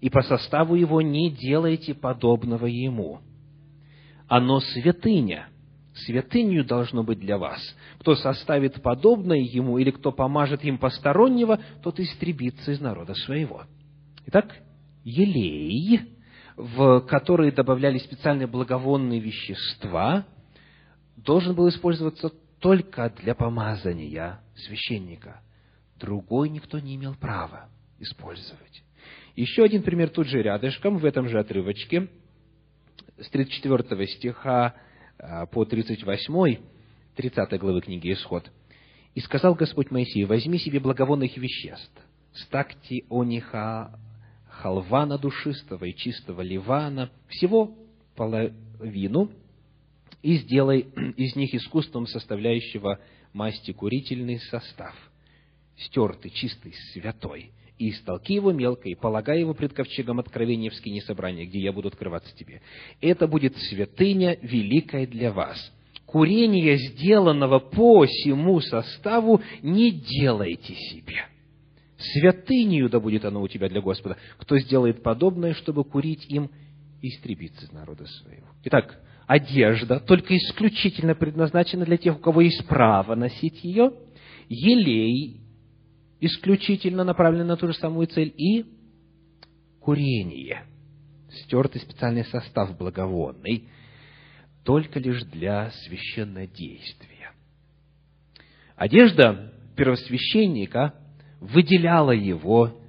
И 0.00 0.08
по 0.08 0.22
составу 0.22 0.74
его 0.74 1.02
не 1.02 1.30
делайте 1.30 1.94
подобного 1.94 2.66
ему. 2.66 3.20
Оно 4.28 4.60
святыня, 4.60 5.48
святынью 5.94 6.64
должно 6.64 7.02
быть 7.02 7.20
для 7.20 7.36
вас. 7.36 7.60
Кто 7.98 8.14
составит 8.14 8.82
подобное 8.82 9.38
ему, 9.38 9.78
или 9.78 9.90
кто 9.90 10.12
помажет 10.12 10.64
им 10.64 10.78
постороннего, 10.78 11.58
тот 11.82 12.00
истребится 12.00 12.72
из 12.72 12.80
народа 12.80 13.14
своего. 13.14 13.64
Итак, 14.26 14.56
елей, 15.04 16.00
в 16.56 17.00
который 17.00 17.50
добавляли 17.52 17.98
специальные 17.98 18.46
благовонные 18.46 19.20
вещества, 19.20 20.24
должен 21.16 21.54
был 21.54 21.68
использоваться 21.68 22.30
только 22.60 23.10
для 23.22 23.34
помазания 23.34 24.40
священника. 24.54 25.40
Другой 25.96 26.48
никто 26.48 26.78
не 26.78 26.96
имел 26.96 27.14
права 27.14 27.68
использовать. 27.98 28.82
Еще 29.34 29.64
один 29.64 29.82
пример 29.82 30.10
тут 30.10 30.26
же 30.26 30.42
рядышком, 30.42 30.98
в 30.98 31.04
этом 31.04 31.28
же 31.28 31.38
отрывочке, 31.38 32.08
с 33.18 33.28
34 33.30 34.06
стиха 34.08 34.74
а, 35.18 35.46
по 35.46 35.64
38, 35.64 36.56
30 37.16 37.60
главы 37.60 37.80
книги 37.80 38.12
Исход. 38.12 38.50
«И 39.14 39.20
сказал 39.20 39.54
Господь 39.54 39.90
Моисею, 39.90 40.26
возьми 40.26 40.58
себе 40.58 40.80
благовонных 40.80 41.36
веществ, 41.36 41.92
стакти 42.32 43.04
ониха, 43.08 43.98
халвана 44.48 45.18
душистого 45.18 45.84
и 45.84 45.94
чистого 45.94 46.42
ливана, 46.42 47.10
всего 47.28 47.74
половину, 48.16 49.30
и 50.22 50.36
сделай 50.38 50.80
из 51.16 51.36
них 51.36 51.54
искусством 51.54 52.06
составляющего 52.06 52.98
масти 53.32 53.72
курительный 53.72 54.40
состав, 54.40 54.94
стертый, 55.76 56.30
чистый, 56.30 56.74
святой, 56.92 57.52
и 57.78 57.90
истолки 57.90 58.34
его 58.34 58.52
мелко, 58.52 58.88
и 58.88 58.94
полагай 58.94 59.40
его 59.40 59.54
пред 59.54 59.72
ковчегом 59.72 60.20
откровения 60.20 60.70
в 60.70 60.74
скине 60.74 61.00
собрания, 61.00 61.46
где 61.46 61.60
я 61.60 61.72
буду 61.72 61.88
открываться 61.88 62.36
тебе. 62.36 62.60
Это 63.00 63.26
будет 63.26 63.56
святыня 63.56 64.38
великая 64.42 65.06
для 65.06 65.32
вас. 65.32 65.72
Курение, 66.04 66.76
сделанного 66.76 67.58
по 67.58 68.04
всему 68.04 68.60
составу, 68.60 69.40
не 69.62 69.92
делайте 69.92 70.74
себе. 70.74 71.26
Святынью 71.96 72.90
да 72.90 73.00
будет 73.00 73.24
оно 73.24 73.40
у 73.40 73.48
тебя 73.48 73.68
для 73.68 73.80
Господа. 73.80 74.18
Кто 74.36 74.58
сделает 74.58 75.02
подобное, 75.02 75.54
чтобы 75.54 75.84
курить 75.84 76.26
им, 76.28 76.50
истребиться 77.00 77.64
из 77.64 77.72
народа 77.72 78.04
своего. 78.06 78.46
Итак, 78.64 79.00
одежда 79.30 80.00
только 80.00 80.36
исключительно 80.36 81.14
предназначена 81.14 81.84
для 81.84 81.96
тех, 81.96 82.16
у 82.16 82.18
кого 82.18 82.40
есть 82.40 82.66
право 82.66 83.14
носить 83.14 83.62
ее, 83.62 83.92
елей 84.48 85.40
исключительно 86.18 87.04
направлен 87.04 87.46
на 87.46 87.56
ту 87.56 87.68
же 87.68 87.74
самую 87.74 88.08
цель, 88.08 88.34
и 88.36 88.66
курение, 89.80 90.64
стертый 91.44 91.80
специальный 91.80 92.24
состав 92.24 92.76
благовонный, 92.76 93.68
только 94.64 94.98
лишь 94.98 95.22
для 95.22 95.70
священнодействия. 95.84 97.30
Одежда 98.74 99.54
первосвященника 99.76 100.96
выделяла 101.38 102.10
его 102.10 102.80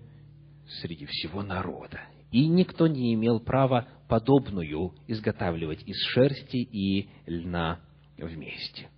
среди 0.81 1.05
всего 1.05 1.43
народа, 1.43 2.01
и 2.31 2.47
никто 2.47 2.87
не 2.87 3.13
имел 3.13 3.39
права 3.39 3.87
подобную 4.11 4.91
изготавливать 5.07 5.83
из 5.87 5.95
шерсти 6.07 6.57
и 6.57 7.07
льна 7.27 7.79
вместе. 8.17 8.89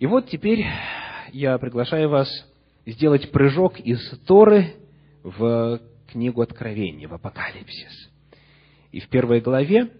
И 0.00 0.06
вот 0.06 0.28
теперь 0.28 0.66
я 1.32 1.56
приглашаю 1.58 2.08
вас 2.08 2.28
сделать 2.84 3.30
прыжок 3.30 3.78
из 3.78 4.00
Торы 4.26 4.74
в 5.22 5.80
книгу 6.08 6.42
Откровения, 6.42 7.06
в 7.06 7.14
Апокалипсис. 7.14 8.10
И 8.90 8.98
в 8.98 9.08
первой 9.10 9.40
главе 9.40 9.92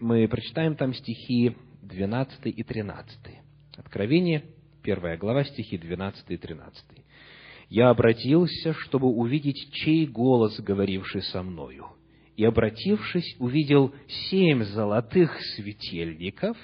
мы 0.00 0.26
прочитаем 0.26 0.74
там 0.74 0.94
стихи 0.94 1.54
12 1.82 2.46
и 2.46 2.62
13. 2.62 3.18
Откровение, 3.76 4.46
первая 4.82 5.18
глава, 5.18 5.44
стихи 5.44 5.76
12 5.76 6.30
и 6.30 6.38
13. 6.38 6.82
«Я 7.68 7.90
обратился, 7.90 8.72
чтобы 8.72 9.08
увидеть, 9.08 9.70
чей 9.70 10.06
голос, 10.06 10.58
говоривший 10.60 11.20
со 11.24 11.42
мною. 11.42 11.93
И, 12.36 12.44
обратившись, 12.44 13.36
увидел 13.38 13.94
семь 14.28 14.64
золотых 14.64 15.38
светильников, 15.54 16.56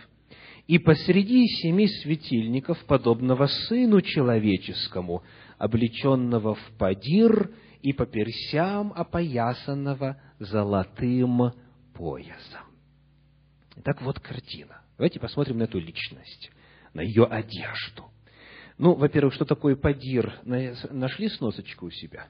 и 0.67 0.79
посреди 0.79 1.47
семи 1.47 1.89
светильников, 1.89 2.85
подобного 2.85 3.47
Сыну 3.47 4.01
Человеческому, 4.01 5.23
облеченного 5.59 6.55
в 6.55 6.71
падир 6.79 7.51
и 7.83 7.93
по 7.93 8.07
персям 8.07 8.93
опоясанного 8.95 10.21
золотым 10.39 11.53
поясом. 11.95 12.63
Итак, 13.77 14.03
вот 14.03 14.21
картина. 14.21 14.83
Давайте 14.97 15.19
посмотрим 15.19 15.59
на 15.59 15.65
эту 15.65 15.79
личность, 15.79 16.51
на 16.95 17.01
ее 17.01 17.25
одежду. 17.25 18.05
Ну, 18.79 18.95
во-первых, 18.95 19.35
что 19.35 19.45
такое 19.45 19.77
падир? 19.77 20.41
Нашли 20.45 21.29
сносочку 21.29 21.87
у 21.87 21.91
себя? 21.91 22.29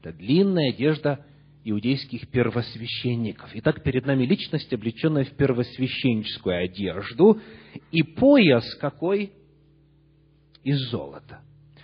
Это 0.00 0.12
длинная 0.12 0.70
одежда 0.70 1.24
иудейских 1.64 2.28
первосвященников. 2.28 3.50
Итак, 3.54 3.82
перед 3.82 4.06
нами 4.06 4.24
личность, 4.24 4.72
облеченная 4.72 5.24
в 5.24 5.30
первосвященническую 5.36 6.64
одежду, 6.64 7.40
и 7.90 8.02
пояс 8.02 8.74
какой? 8.76 9.32
Из 10.64 10.78
золота. 10.90 11.40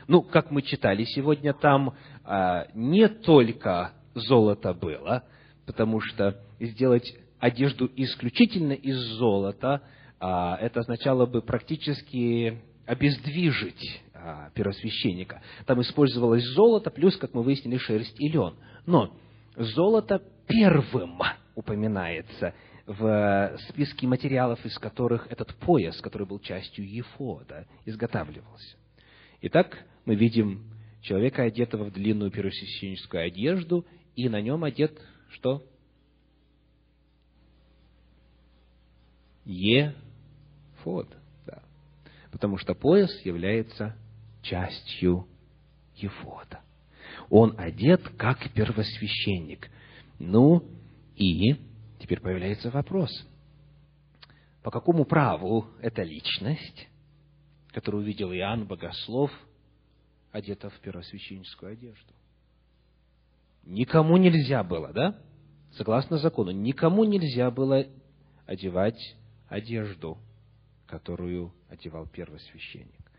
Ну, 0.07 0.23
как 0.23 0.51
мы 0.51 0.63
читали 0.63 1.05
сегодня, 1.05 1.55
там 1.55 1.95
а, 2.25 2.67
не 2.75 3.09
только 3.09 3.93
золото 4.15 4.75
было, 4.75 5.25
потому 5.67 6.01
что 6.01 6.41
сделать 6.61 7.15
одежду 7.39 7.91
исключительно 7.97 8.73
из 8.73 8.97
золота, 9.17 9.83
а, 10.21 10.57
это 10.61 10.81
означало 10.81 11.27
бы 11.27 11.43
практически 11.43 12.59
обездвижить 12.87 14.03
а, 14.13 14.51
первосвященника. 14.55 15.43
Там 15.67 15.81
использовалось 15.81 16.45
золото, 16.55 16.91
плюс, 16.91 17.17
как 17.17 17.35
мы 17.35 17.43
выяснили, 17.43 17.79
шерсть 17.79 18.19
и 18.21 18.29
лен. 18.29 18.55
Но 18.87 19.17
золото 19.57 20.23
первым 20.47 21.21
упоминается 21.55 22.55
в 22.87 23.57
списке 23.69 24.07
материалов, 24.07 24.65
из 24.67 24.79
которых 24.79 25.27
этот 25.31 25.55
пояс, 25.57 26.01
который 26.01 26.27
был 26.27 26.39
частью 26.39 26.89
Ефода, 26.89 27.67
изготавливался. 27.87 28.77
Итак, 29.41 29.79
мы 30.05 30.15
видим 30.17 30.71
человека, 31.01 31.43
одетого 31.43 31.85
в 31.85 31.93
длинную 31.93 32.31
первосвященническую 32.31 33.25
одежду, 33.25 33.87
и 34.17 34.29
на 34.29 34.41
нем 34.41 34.65
одет 34.65 35.01
что? 35.31 35.67
Ефод. 39.45 41.09
Да. 41.47 41.63
Потому 42.31 42.59
что 42.59 42.75
пояс 42.75 43.11
является 43.25 43.97
частью 44.43 45.27
Ефода. 45.97 46.61
Он 47.31 47.55
одет 47.59 48.03
как 48.17 48.51
первосвященник. 48.53 49.71
Ну, 50.19 50.63
и 51.17 51.57
теперь 51.99 52.21
появляется 52.21 52.71
вопрос. 52.71 53.11
По 54.63 54.71
какому 54.71 55.05
праву 55.05 55.67
эта 55.81 56.03
личность, 56.03 56.89
которую 57.73 58.03
увидел 58.03 58.33
Иоанн 58.33 58.67
Богослов, 58.67 59.31
одета 60.33 60.71
в 60.71 60.79
первосвященническую 60.81 61.73
одежду? 61.73 62.13
Никому 63.65 64.17
нельзя 64.17 64.63
было, 64.63 64.93
да? 64.93 65.19
Согласно 65.77 66.19
закону, 66.19 66.51
никому 66.51 67.05
нельзя 67.05 67.51
было 67.51 67.87
одевать 68.47 69.17
одежду, 69.49 70.19
которую 70.87 71.53
одевал 71.69 72.07
первосвященник. 72.07 73.11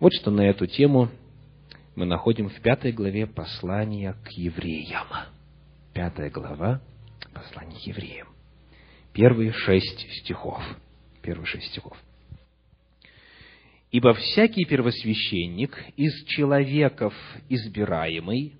Вот 0.00 0.12
что 0.14 0.30
на 0.30 0.42
эту 0.42 0.66
тему 0.66 1.10
мы 1.96 2.06
находим 2.06 2.48
в 2.48 2.60
пятой 2.60 2.92
главе 2.92 3.26
послания 3.26 4.14
к 4.24 4.30
евреям. 4.32 5.06
Пятая 5.92 6.28
глава 6.28 6.80
послания 7.32 7.76
к 7.76 7.86
евреям. 7.86 8.28
Первые 9.12 9.52
шесть 9.52 10.10
стихов. 10.20 10.60
Первые 11.22 11.46
шесть 11.46 11.68
стихов. 11.68 11.96
«Ибо 13.92 14.12
всякий 14.12 14.64
первосвященник 14.64 15.78
из 15.96 16.24
человеков 16.26 17.14
избираемый 17.48 18.56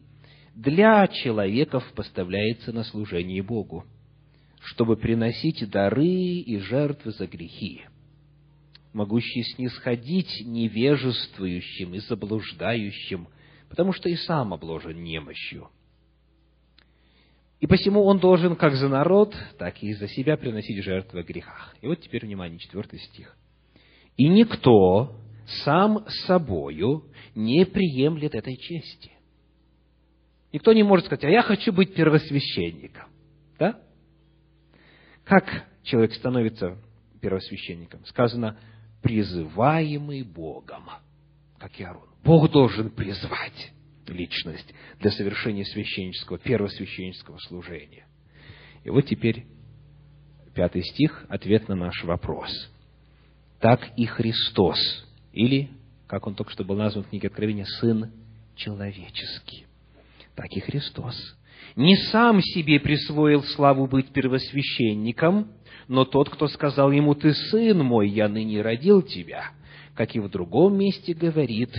для 0.55 1.09
человеков 1.09 1.85
поставляется 1.95 2.73
на 2.73 2.85
служение 2.85 3.43
Богу, 3.43 3.85
чтобы 4.61 4.97
приносить 4.97 5.69
дары 5.69 6.07
и 6.07 6.59
жертвы 6.59 7.11
за 7.11 7.27
грехи, 7.27 7.83
могущий 8.95 9.43
снисходить 9.43 10.43
невежествующим 10.45 11.95
и 11.95 11.99
заблуждающим, 11.99 13.29
потому 13.69 13.93
что 13.93 14.09
и 14.09 14.17
сам 14.17 14.55
обложен 14.55 15.03
немощью. 15.03 15.69
И 17.61 17.67
посему 17.67 18.05
он 18.05 18.19
должен 18.19 18.57
как 18.57 18.75
за 18.75 18.89
народ, 18.89 19.35
так 19.59 19.83
и 19.83 19.93
за 19.95 20.09
себя 20.09 20.37
приносить 20.37 20.83
жертвы 20.83 21.21
о 21.21 21.23
грехах. 21.23 21.75
И 21.81 21.87
вот 21.87 22.01
теперь, 22.01 22.25
внимание, 22.25 22.59
четвертый 22.59 22.99
стих. 22.99 23.37
«И 24.17 24.29
никто 24.29 25.17
сам 25.65 26.05
собою 26.27 27.05
не 27.35 27.65
приемлет 27.65 28.35
этой 28.35 28.57
чести». 28.57 29.11
Никто 30.53 30.73
не 30.73 30.85
может 30.85 31.07
сказать, 31.07 31.25
а 31.25 31.31
я 31.31 31.43
хочу 31.43 31.73
быть 31.73 31.95
первосвященником. 31.95 33.09
Да? 33.59 33.81
Как 35.25 35.67
человек 35.83 36.13
становится 36.15 36.79
первосвященником? 37.21 38.05
Сказано, 38.05 38.57
призываемый 39.05 40.23
Богом, 40.23 40.85
как 41.59 41.79
и 41.79 41.85
Аарон. 41.85 42.09
Бог 42.25 42.51
должен 42.51 42.89
призвать 42.89 43.73
личность 44.07 44.75
для 44.99 45.11
совершения 45.11 45.65
священнического, 45.65 46.39
первосвященнического 46.39 47.39
служения. 47.39 48.07
И 48.83 48.89
вот 48.91 49.03
теперь 49.03 49.45
пятый 50.55 50.83
стих, 50.83 51.27
ответ 51.29 51.69
на 51.69 51.75
наш 51.75 52.03
вопрос. 52.05 52.51
Так 53.61 53.91
и 53.97 54.07
Христос, 54.07 54.79
или, 55.33 55.71
как 56.07 56.27
он 56.27 56.35
только 56.35 56.53
что 56.53 56.65
был 56.65 56.77
назван 56.77 57.05
в 57.05 57.09
книге 57.11 57.29
Откровения, 57.29 57.67
Сын 57.81 58.11
человеческий. 58.57 59.67
Так 60.35 60.51
и 60.51 60.61
Христос. 60.61 61.15
Не 61.77 61.97
сам 61.97 62.41
себе 62.41 62.81
присвоил 62.81 63.43
славу 63.43 63.87
быть 63.87 64.13
первосвященником, 64.13 65.53
но 65.89 66.05
тот, 66.05 66.31
кто 66.31 66.49
сказал 66.49 66.91
ему, 66.91 67.15
«Ты 67.15 67.35
сын 67.35 67.79
мой, 67.79 68.09
я 68.09 68.29
ныне 68.29 68.63
родил 68.63 69.03
тебя», 69.03 69.51
как 69.95 70.15
и 70.15 70.21
в 70.21 70.29
другом 70.29 70.79
месте 70.79 71.15
говорит, 71.15 71.71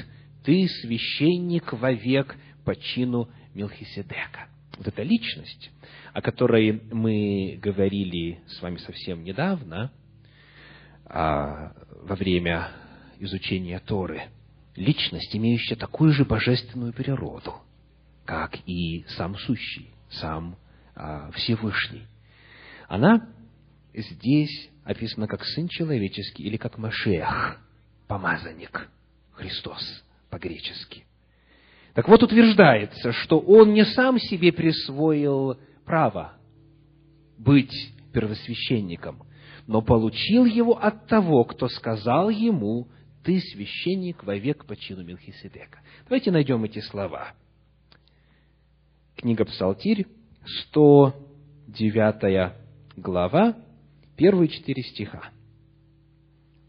«Ты 0.43 0.67
священник 0.81 1.73
вовек 1.73 2.35
по 2.63 2.75
чину 2.75 3.29
Мелхиседека». 3.53 4.47
Вот 4.77 4.87
эта 4.87 5.03
личность, 5.03 5.71
о 6.13 6.21
которой 6.21 6.81
мы 6.91 7.57
говорили 7.61 8.39
с 8.47 8.61
вами 8.61 8.77
совсем 8.77 9.23
недавно, 9.23 9.91
а, 11.05 11.73
во 12.03 12.15
время 12.15 12.69
изучения 13.19 13.79
Торы, 13.79 14.23
личность, 14.75 15.35
имеющая 15.35 15.75
такую 15.75 16.11
же 16.11 16.25
божественную 16.25 16.93
природу, 16.93 17.53
как 18.25 18.57
и 18.65 19.05
сам 19.09 19.37
сущий, 19.37 19.91
сам 20.09 20.57
а, 20.93 21.31
Всевышний. 21.31 22.05
Она 22.87 23.29
здесь 23.95 24.69
описано 24.83 25.27
как 25.27 25.43
Сын 25.43 25.67
Человеческий 25.67 26.43
или 26.43 26.57
как 26.57 26.77
Машех, 26.77 27.59
помазанник, 28.07 28.89
Христос 29.31 30.03
по-гречески. 30.29 31.05
Так 31.93 32.07
вот, 32.09 32.23
утверждается, 32.23 33.11
что 33.13 33.39
он 33.39 33.73
не 33.73 33.85
сам 33.85 34.19
себе 34.19 34.51
присвоил 34.51 35.57
право 35.85 36.33
быть 37.37 37.93
первосвященником, 38.11 39.23
но 39.65 39.81
получил 39.81 40.45
его 40.45 40.77
от 40.77 41.07
того, 41.07 41.45
кто 41.45 41.69
сказал 41.69 42.29
ему, 42.29 42.87
ты 43.23 43.39
священник 43.39 44.23
вовек 44.23 44.65
по 44.65 44.75
чину 44.75 45.03
Милхиседека. 45.03 45.79
Давайте 46.03 46.31
найдем 46.31 46.63
эти 46.63 46.79
слова. 46.79 47.33
Книга 49.15 49.45
Псалтирь, 49.45 50.05
109 50.69 52.53
глава, 52.97 53.55
Первые 54.17 54.47
четыре 54.47 54.81
стиха. 54.83 55.31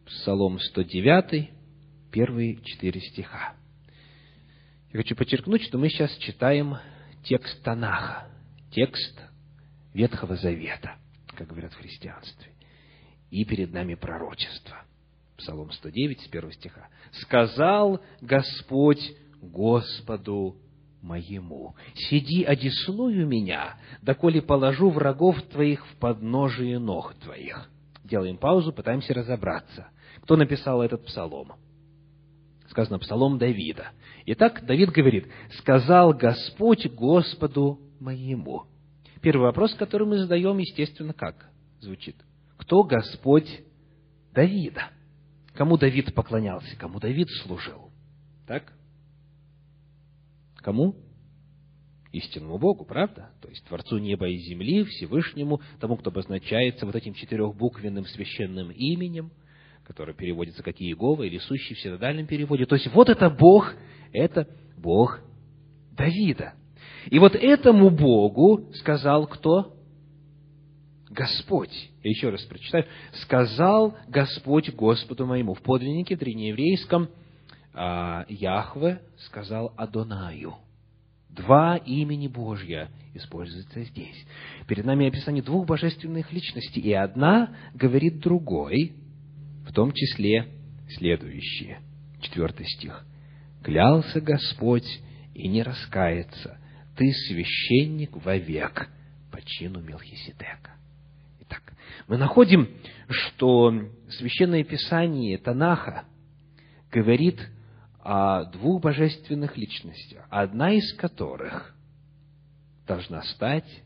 Псалом 0.04 0.58
109, 0.58 1.50
первые 2.10 2.60
четыре 2.62 3.00
стиха. 3.00 3.54
Я 4.92 4.98
хочу 4.98 5.14
подчеркнуть, 5.14 5.62
что 5.62 5.78
мы 5.78 5.88
сейчас 5.88 6.10
читаем 6.16 6.76
текст 7.22 7.62
Танаха, 7.62 8.26
текст 8.72 9.16
Ветхого 9.94 10.36
Завета, 10.36 10.96
как 11.36 11.46
говорят 11.46 11.72
в 11.72 11.76
христианстве. 11.76 12.52
И 13.30 13.44
перед 13.44 13.72
нами 13.72 13.94
пророчество. 13.94 14.82
Псалом 15.36 15.70
109, 15.70 16.22
с 16.22 16.28
первого 16.28 16.52
стиха. 16.52 16.88
«Сказал 17.12 18.00
Господь 18.22 19.02
Господу 19.40 20.56
моему, 21.06 21.76
сиди 21.94 22.42
одесную 22.42 23.26
меня, 23.26 23.76
доколе 24.02 24.42
положу 24.42 24.90
врагов 24.90 25.40
твоих 25.44 25.86
в 25.86 25.96
подножие 25.96 26.78
ног 26.78 27.14
твоих». 27.22 27.70
Делаем 28.04 28.36
паузу, 28.36 28.72
пытаемся 28.72 29.14
разобраться. 29.14 29.88
Кто 30.22 30.36
написал 30.36 30.82
этот 30.82 31.04
псалом? 31.04 31.52
Сказано, 32.68 32.98
псалом 32.98 33.38
Давида. 33.38 33.88
Итак, 34.26 34.64
Давид 34.64 34.90
говорит, 34.90 35.28
«Сказал 35.58 36.12
Господь 36.12 36.86
Господу 36.86 37.80
моему». 38.00 38.64
Первый 39.22 39.42
вопрос, 39.42 39.74
который 39.74 40.06
мы 40.06 40.18
задаем, 40.18 40.58
естественно, 40.58 41.12
как 41.12 41.48
звучит? 41.80 42.16
Кто 42.56 42.84
Господь 42.84 43.48
Давида? 44.32 44.90
Кому 45.54 45.76
Давид 45.78 46.14
поклонялся? 46.14 46.76
Кому 46.76 47.00
Давид 47.00 47.28
служил? 47.42 47.90
Так? 48.46 48.72
Кому? 50.66 50.96
Истинному 52.10 52.58
Богу, 52.58 52.84
правда? 52.84 53.30
То 53.40 53.48
есть 53.48 53.64
Творцу 53.66 53.98
неба 53.98 54.26
и 54.28 54.36
земли, 54.38 54.82
Всевышнему, 54.82 55.60
тому, 55.78 55.96
кто 55.96 56.10
обозначается 56.10 56.86
вот 56.86 56.96
этим 56.96 57.14
четырехбуквенным 57.14 58.04
священным 58.04 58.72
именем, 58.72 59.30
которое 59.84 60.12
переводится 60.12 60.64
как 60.64 60.80
Иегова 60.80 61.22
или 61.22 61.38
сущий 61.38 61.76
в 61.76 61.80
синодальном 61.80 62.26
переводе. 62.26 62.66
То 62.66 62.74
есть 62.74 62.88
вот 62.88 63.08
это 63.08 63.30
Бог, 63.30 63.74
это 64.12 64.48
Бог 64.76 65.20
Давида. 65.92 66.54
И 67.12 67.20
вот 67.20 67.36
этому 67.36 67.90
Богу 67.90 68.68
сказал 68.74 69.28
кто? 69.28 69.72
Господь. 71.08 71.90
Я 72.02 72.10
еще 72.10 72.30
раз 72.30 72.42
прочитаю. 72.42 72.86
«Сказал 73.22 73.96
Господь 74.08 74.74
Господу 74.74 75.26
моему». 75.26 75.54
В 75.54 75.62
подлиннике 75.62 76.16
древнееврейском 76.16 77.08
Яхве 77.76 79.02
сказал 79.18 79.74
Адонаю. 79.76 80.54
Два 81.28 81.76
имени 81.76 82.26
Божья 82.26 82.88
используются 83.12 83.82
здесь. 83.84 84.26
Перед 84.66 84.86
нами 84.86 85.08
описание 85.08 85.42
двух 85.42 85.66
божественных 85.66 86.32
личностей, 86.32 86.80
и 86.80 86.92
одна 86.94 87.54
говорит 87.74 88.20
другой, 88.20 88.94
в 89.68 89.72
том 89.74 89.92
числе 89.92 90.48
следующее. 90.96 91.80
Четвертый 92.22 92.66
стих. 92.66 93.04
«Клялся 93.62 94.22
Господь 94.22 95.00
и 95.34 95.46
не 95.48 95.62
раскается, 95.62 96.58
ты 96.96 97.12
священник 97.28 98.16
вовек 98.24 98.88
по 99.30 99.42
чину 99.42 99.82
Мелхиседека». 99.82 100.70
Итак, 101.42 101.74
мы 102.08 102.16
находим, 102.16 102.70
что 103.10 103.90
Священное 104.08 104.64
Писание 104.64 105.36
Танаха 105.36 106.04
говорит 106.90 107.38
о 108.08 108.44
двух 108.44 108.82
божественных 108.82 109.56
личностях, 109.56 110.24
одна 110.30 110.70
из 110.70 110.94
которых 110.94 111.74
должна 112.86 113.20
стать 113.22 113.82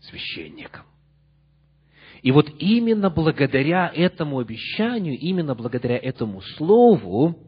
священником. 0.00 0.86
И 2.22 2.32
вот 2.32 2.50
именно 2.58 3.10
благодаря 3.10 3.92
этому 3.94 4.38
обещанию, 4.38 5.18
именно 5.18 5.54
благодаря 5.54 5.98
этому 5.98 6.40
слову, 6.40 7.38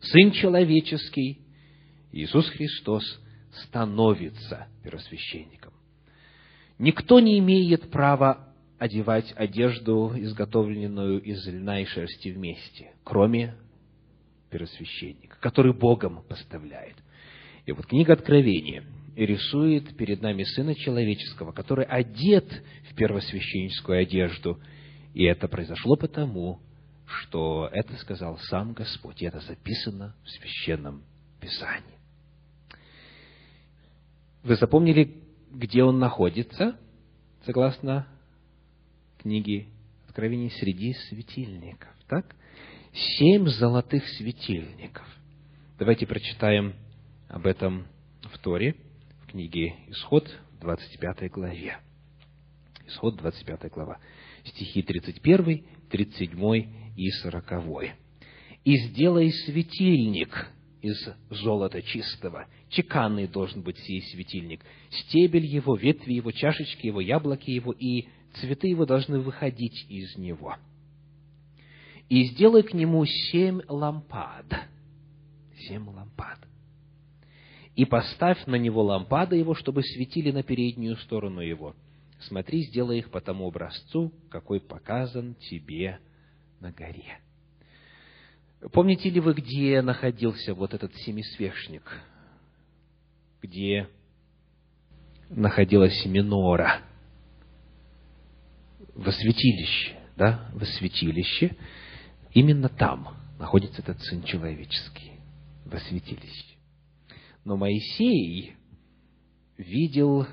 Сын 0.00 0.32
Человеческий, 0.32 1.42
Иисус 2.10 2.48
Христос, 2.48 3.04
становится 3.62 4.66
первосвященником. 4.82 5.72
Никто 6.78 7.20
не 7.20 7.38
имеет 7.38 7.92
права 7.92 8.52
одевать 8.80 9.32
одежду, 9.36 10.12
изготовленную 10.16 11.22
из 11.22 11.46
льна 11.46 11.80
и 11.80 11.84
шерсти 11.84 12.30
вместе, 12.30 12.94
кроме 13.04 13.54
первосвященника, 14.50 15.38
который 15.40 15.72
Богом 15.72 16.22
поставляет. 16.28 16.96
И 17.66 17.72
вот 17.72 17.86
книга 17.86 18.14
Откровения 18.14 18.84
рисует 19.16 19.96
перед 19.96 20.22
нами 20.22 20.44
Сына 20.44 20.74
Человеческого, 20.74 21.52
который 21.52 21.84
одет 21.84 22.46
в 22.90 22.94
первосвященническую 22.94 24.00
одежду. 24.00 24.60
И 25.14 25.24
это 25.24 25.48
произошло 25.48 25.96
потому, 25.96 26.60
что 27.06 27.68
это 27.72 27.94
сказал 27.96 28.38
сам 28.38 28.72
Господь, 28.72 29.20
и 29.22 29.26
это 29.26 29.40
записано 29.40 30.14
в 30.24 30.30
Священном 30.30 31.02
Писании. 31.40 31.98
Вы 34.42 34.56
запомнили, 34.56 35.22
где 35.50 35.82
он 35.82 35.98
находится, 35.98 36.78
согласно 37.44 38.06
книге 39.18 39.66
Откровений, 40.08 40.50
среди 40.50 40.94
светильников, 40.94 41.90
так? 42.08 42.34
Семь 42.92 43.46
золотых 43.46 44.06
светильников. 44.08 45.06
Давайте 45.78 46.06
прочитаем 46.06 46.74
об 47.28 47.46
этом 47.46 47.86
в 48.22 48.36
Торе, 48.38 48.74
в 49.22 49.30
книге 49.30 49.76
Исход, 49.86 50.28
в 50.56 50.60
25 50.60 51.30
главе. 51.30 51.78
Исход, 52.88 53.16
25 53.16 53.70
глава. 53.70 53.98
Стихи 54.44 54.82
31, 54.82 55.64
37 55.88 56.66
и 56.96 57.10
40. 57.10 57.94
«И 58.64 58.76
сделай 58.88 59.30
светильник 59.30 60.50
из 60.82 60.98
золота 61.30 61.82
чистого. 61.82 62.48
Чеканный 62.70 63.28
должен 63.28 63.62
быть 63.62 63.78
сей 63.78 64.02
светильник. 64.02 64.62
Стебель 64.90 65.46
его, 65.46 65.76
ветви 65.76 66.14
его, 66.14 66.32
чашечки 66.32 66.88
его, 66.88 67.00
яблоки 67.00 67.50
его 67.50 67.70
и 67.70 68.08
цветы 68.34 68.66
его 68.66 68.84
должны 68.84 69.20
выходить 69.20 69.86
из 69.88 70.16
него. 70.16 70.56
И 72.10 72.24
сделай 72.24 72.64
к 72.64 72.74
нему 72.74 73.06
семь 73.06 73.60
лампад. 73.68 74.44
Семь 75.68 75.88
лампад. 75.88 76.40
И 77.76 77.84
поставь 77.84 78.44
на 78.46 78.56
него 78.56 78.82
лампады 78.82 79.36
его, 79.36 79.54
чтобы 79.54 79.84
светили 79.84 80.32
на 80.32 80.42
переднюю 80.42 80.96
сторону 80.96 81.40
его. 81.40 81.76
Смотри, 82.18 82.64
сделай 82.64 82.98
их 82.98 83.10
по 83.10 83.20
тому 83.20 83.46
образцу, 83.46 84.12
какой 84.28 84.60
показан 84.60 85.36
тебе 85.36 86.00
на 86.58 86.72
горе. 86.72 87.20
Помните 88.72 89.08
ли 89.08 89.20
вы, 89.20 89.32
где 89.32 89.80
находился 89.80 90.52
вот 90.52 90.74
этот 90.74 90.92
семисвешник? 90.96 91.84
Где 93.40 93.88
находилась 95.28 96.04
минора? 96.06 96.80
Во 98.96 99.12
святилище, 99.12 99.96
да, 100.16 100.50
во 100.52 100.66
святилище. 100.66 101.56
Именно 102.32 102.68
там 102.68 103.16
находится 103.38 103.82
этот 103.82 104.00
Сын 104.02 104.22
Человеческий, 104.22 105.12
во 105.64 105.78
святилище. 105.80 106.56
Но 107.44 107.56
Моисей 107.56 108.56
видел 109.56 110.26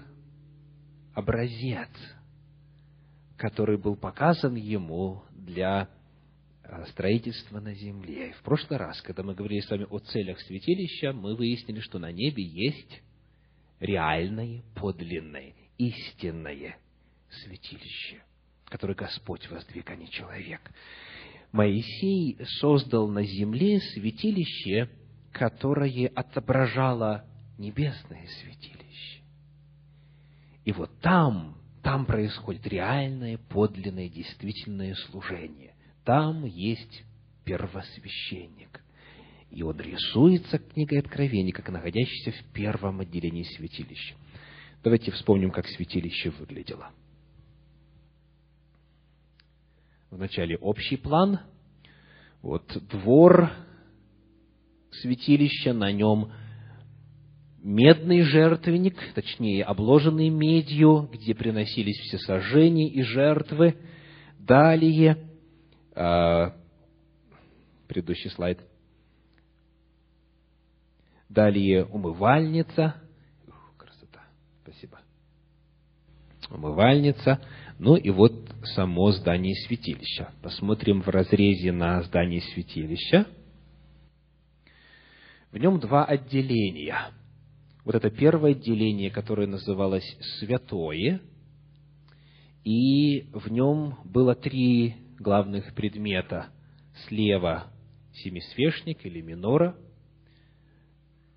образец, 1.13 1.89
который 3.38 3.77
был 3.77 3.95
показан 3.95 4.55
ему 4.55 5.23
для 5.31 5.89
Э, 6.69 6.86
строительства 6.88 7.62
на 7.62 7.73
земле. 7.73 8.29
И 8.29 8.33
в 8.33 8.41
прошлый 8.41 8.77
раз, 8.77 9.01
когда 9.01 9.23
мы 9.23 9.33
говорили 9.33 9.62
с 9.62 9.69
вами 9.69 9.88
о 9.89 9.99
целях 9.99 10.39
святилища, 10.41 11.13
мы 11.13 11.36
выяснили, 11.36 11.79
что 11.79 11.97
на 11.97 12.12
небе 12.12 12.43
есть 12.43 13.01
реальное, 13.79 14.63
подлинное, 14.75 15.53
истинное 15.77 16.77
святилище, 17.29 18.21
которое 18.65 18.95
Господь 18.95 19.49
воздвиг, 19.49 19.89
а 19.89 19.95
не 19.95 20.10
человек. 20.10 20.60
Моисей 21.51 22.38
создал 22.60 23.07
на 23.07 23.23
земле 23.23 23.79
святилище, 23.79 24.89
которое 25.31 26.07
отображало 26.07 27.25
небесное 27.57 28.27
святилище. 28.41 29.21
И 30.65 30.71
вот 30.71 30.91
там, 30.99 31.57
там 31.81 32.05
происходит 32.05 32.67
реальное, 32.67 33.38
подлинное, 33.38 34.10
действительное 34.10 34.95
служение 35.10 35.73
там 36.07 36.45
есть 36.45 37.03
первосвященник. 37.43 38.81
И 39.51 39.62
он 39.62 39.77
рисуется 39.77 40.57
книгой 40.57 40.99
Откровений, 40.99 41.51
как 41.51 41.69
находящийся 41.69 42.31
в 42.31 42.53
первом 42.53 43.01
отделении 43.01 43.43
святилища. 43.43 44.15
Давайте 44.86 45.12
вспомним, 45.12 45.51
как 45.51 45.67
святилище 45.67 46.29
выглядело. 46.29 46.91
Вначале 50.09 50.57
общий 50.57 50.97
план. 50.97 51.39
Вот 52.41 52.65
двор 52.89 53.51
святилища, 54.91 55.73
на 55.73 55.91
нем 55.91 56.31
медный 57.61 58.21
жертвенник, 58.21 58.95
точнее, 59.13 59.63
обложенный 59.65 60.29
медью, 60.29 61.09
где 61.11 61.35
приносились 61.35 61.97
все 61.97 62.17
сожжения 62.19 62.87
и 62.89 63.01
жертвы. 63.01 63.75
Далее 64.39 65.27
а, 65.93 66.55
предыдущий 67.87 68.29
слайд. 68.29 68.59
Далее 71.27 71.83
умывальница. 71.83 72.95
Ух, 73.45 73.73
красота. 73.77 74.21
Спасибо. 74.63 74.99
Умывальница. 76.49 77.41
Ну 77.79 77.97
и 77.97 78.09
вот 78.09 78.46
само 78.75 79.12
здание 79.12 79.56
святилища. 79.67 80.32
Посмотрим 80.41 81.01
в 81.01 81.08
разрезе 81.08 81.71
на 81.71 82.01
здание 82.03 82.41
святилища. 82.41 83.25
В 85.51 85.58
нем 85.58 85.80
два 85.80 86.06
отделения. 86.06 87.12
Вот 87.84 87.95
это 87.95 88.10
первое 88.10 88.51
отделение, 88.51 89.10
которое 89.10 89.47
называлось 89.47 90.17
«святое», 90.39 91.21
и 92.63 93.30
в 93.32 93.49
нем 93.49 93.97
было 94.03 94.36
три 94.36 94.95
главных 95.19 95.73
предмета. 95.73 96.47
Слева 97.08 97.71
семисвешник 98.12 99.06
или 99.06 99.21
минора, 99.21 99.77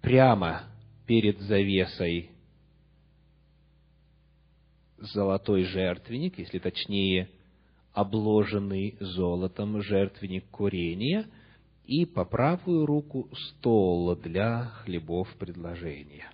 прямо 0.01 0.64
перед 1.07 1.38
завесой 1.40 2.31
золотой 5.01 5.65
жертвенник, 5.65 6.39
если 6.39 6.59
точнее, 6.59 7.29
обложенный 7.93 8.97
золотом 9.01 9.83
жертвенник 9.83 10.45
курения, 10.51 11.27
и 11.85 12.05
по 12.05 12.25
правую 12.25 12.87
руку 12.87 13.29
стол 13.35 14.15
для 14.15 14.67
хлебов 14.85 15.29
предложения. 15.39 16.31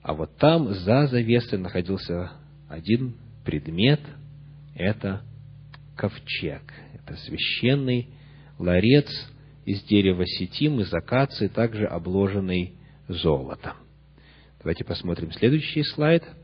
А 0.00 0.14
вот 0.14 0.36
там, 0.38 0.72
за 0.72 1.06
завесой, 1.08 1.58
находился 1.58 2.32
один 2.68 3.16
предмет– 3.44 4.00
это 4.74 5.22
ковчег. 5.96 6.62
Это 6.94 7.16
священный 7.16 8.08
ларец 8.58 9.10
из 9.66 9.82
дерева 9.84 10.24
сетим, 10.26 10.80
из 10.80 10.92
акации, 10.92 11.48
также 11.48 11.84
обложенный 11.84 12.72
золотом. 13.08 13.74
Давайте 14.58 14.84
посмотрим 14.84 15.32
следующий 15.32 15.82
слайд– 15.82 16.24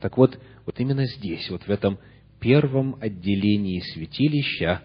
так 0.00 0.16
вот, 0.16 0.38
вот 0.66 0.80
именно 0.80 1.04
здесь, 1.06 1.48
вот 1.50 1.62
в 1.62 1.70
этом 1.70 1.98
первом 2.40 2.96
отделении 3.00 3.80
святилища 3.80 4.82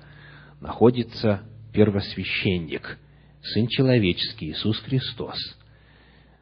находится 0.59 1.43
первосвященник, 1.73 2.99
Сын 3.41 3.67
Человеческий, 3.67 4.51
Иисус 4.51 4.79
Христос. 4.79 5.37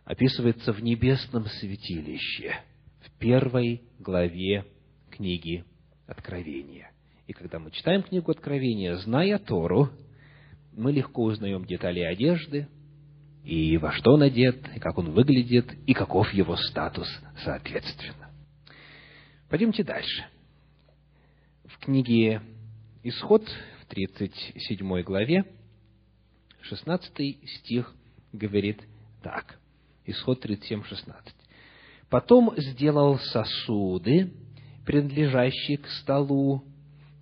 Описывается 0.06 0.74
в 0.74 0.82
небесном 0.82 1.46
святилище, 1.46 2.56
в 3.02 3.20
первой 3.20 3.84
главе 4.00 4.66
книги 5.12 5.64
Откровения. 6.08 6.92
И 7.28 7.34
когда 7.34 7.60
мы 7.60 7.72
читаем 7.72 8.04
книгу 8.04 8.32
Откровения, 8.32 8.96
зная 8.98 9.38
Тору, 9.38 9.90
мы 10.74 10.92
легко 10.92 11.24
узнаем 11.24 11.66
детали 11.66 12.00
одежды, 12.02 12.68
и 13.44 13.78
во 13.78 13.92
что 13.92 14.14
он 14.14 14.24
одет, 14.24 14.58
и 14.76 14.80
как 14.80 14.98
он 14.98 15.12
выглядит, 15.12 15.72
и 15.86 15.94
каков 15.94 16.34
его 16.34 16.56
статус 16.56 17.08
соответственно. 17.44 18.33
Пойдемте 19.54 19.84
дальше. 19.84 20.26
В 21.66 21.78
книге 21.78 22.42
Исход, 23.04 23.48
в 23.82 23.86
37 23.86 25.04
главе, 25.04 25.46
16 26.62 27.48
стих 27.60 27.94
говорит 28.32 28.82
так. 29.22 29.60
Исход 30.06 30.42
37, 30.42 30.84
16. 30.86 31.36
«Потом 32.10 32.56
сделал 32.58 33.20
сосуды, 33.20 34.34
принадлежащие 34.88 35.78
к 35.78 35.88
столу, 36.02 36.64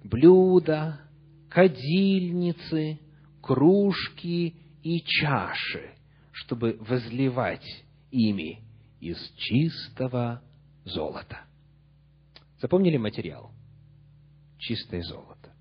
блюда, 0.02 1.02
кадильницы, 1.50 2.98
кружки 3.42 4.56
и 4.84 5.02
чаши, 5.02 5.96
чтобы 6.32 6.78
возливать 6.80 7.84
ими 8.10 8.62
из 9.02 9.20
чистого 9.36 10.42
золота». 10.86 11.51
Запомнили 12.62 12.98
материал? 12.98 13.50
Чистое 14.60 15.02
золото. 15.02 15.52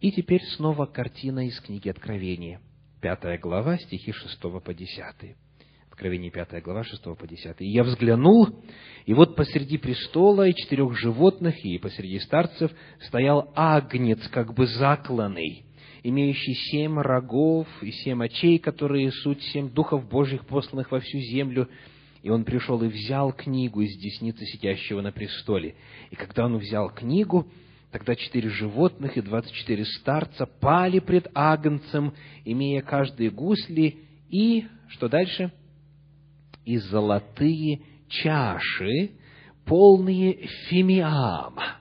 И 0.00 0.12
теперь 0.12 0.42
снова 0.56 0.86
картина 0.86 1.48
из 1.48 1.58
книги 1.60 1.88
Откровения. 1.88 2.60
Пятая 3.00 3.36
глава, 3.36 3.76
стихи 3.78 4.12
6 4.12 4.40
по 4.40 4.72
10. 4.72 5.36
Откровение 5.90 6.30
5 6.30 6.62
глава, 6.62 6.84
6 6.84 7.02
по 7.02 7.26
10. 7.26 7.56
«И 7.62 7.66
я 7.66 7.82
взглянул, 7.82 8.62
и 9.06 9.12
вот 9.12 9.34
посреди 9.34 9.76
престола 9.76 10.46
и 10.46 10.54
четырех 10.54 10.96
животных, 10.96 11.56
и 11.64 11.78
посреди 11.78 12.20
старцев 12.20 12.70
стоял 13.00 13.50
агнец, 13.56 14.20
как 14.28 14.54
бы 14.54 14.68
закланный, 14.68 15.64
имеющий 16.04 16.54
семь 16.70 17.00
рогов 17.00 17.66
и 17.82 17.90
семь 17.90 18.22
очей, 18.22 18.60
которые 18.60 19.10
суть 19.10 19.42
семь 19.42 19.68
духов 19.70 20.08
Божьих, 20.08 20.46
посланных 20.46 20.92
во 20.92 21.00
всю 21.00 21.18
землю, 21.18 21.68
и 22.26 22.28
он 22.28 22.42
пришел 22.42 22.82
и 22.82 22.88
взял 22.88 23.32
книгу 23.32 23.82
из 23.82 23.96
десницы 23.98 24.44
сидящего 24.46 25.00
на 25.00 25.12
престоле. 25.12 25.76
И 26.10 26.16
когда 26.16 26.46
он 26.46 26.58
взял 26.58 26.90
книгу, 26.90 27.46
тогда 27.92 28.16
четыре 28.16 28.48
животных 28.48 29.16
и 29.16 29.20
двадцать 29.20 29.52
четыре 29.52 29.84
старца 29.84 30.44
пали 30.44 30.98
пред 30.98 31.28
Агнцем, 31.34 32.14
имея 32.44 32.82
каждые 32.82 33.30
гусли, 33.30 33.98
и, 34.28 34.66
что 34.88 35.08
дальше? 35.08 35.52
И 36.64 36.78
золотые 36.78 37.82
чаши, 38.08 39.12
полные 39.64 40.48
фимиама, 40.68 41.76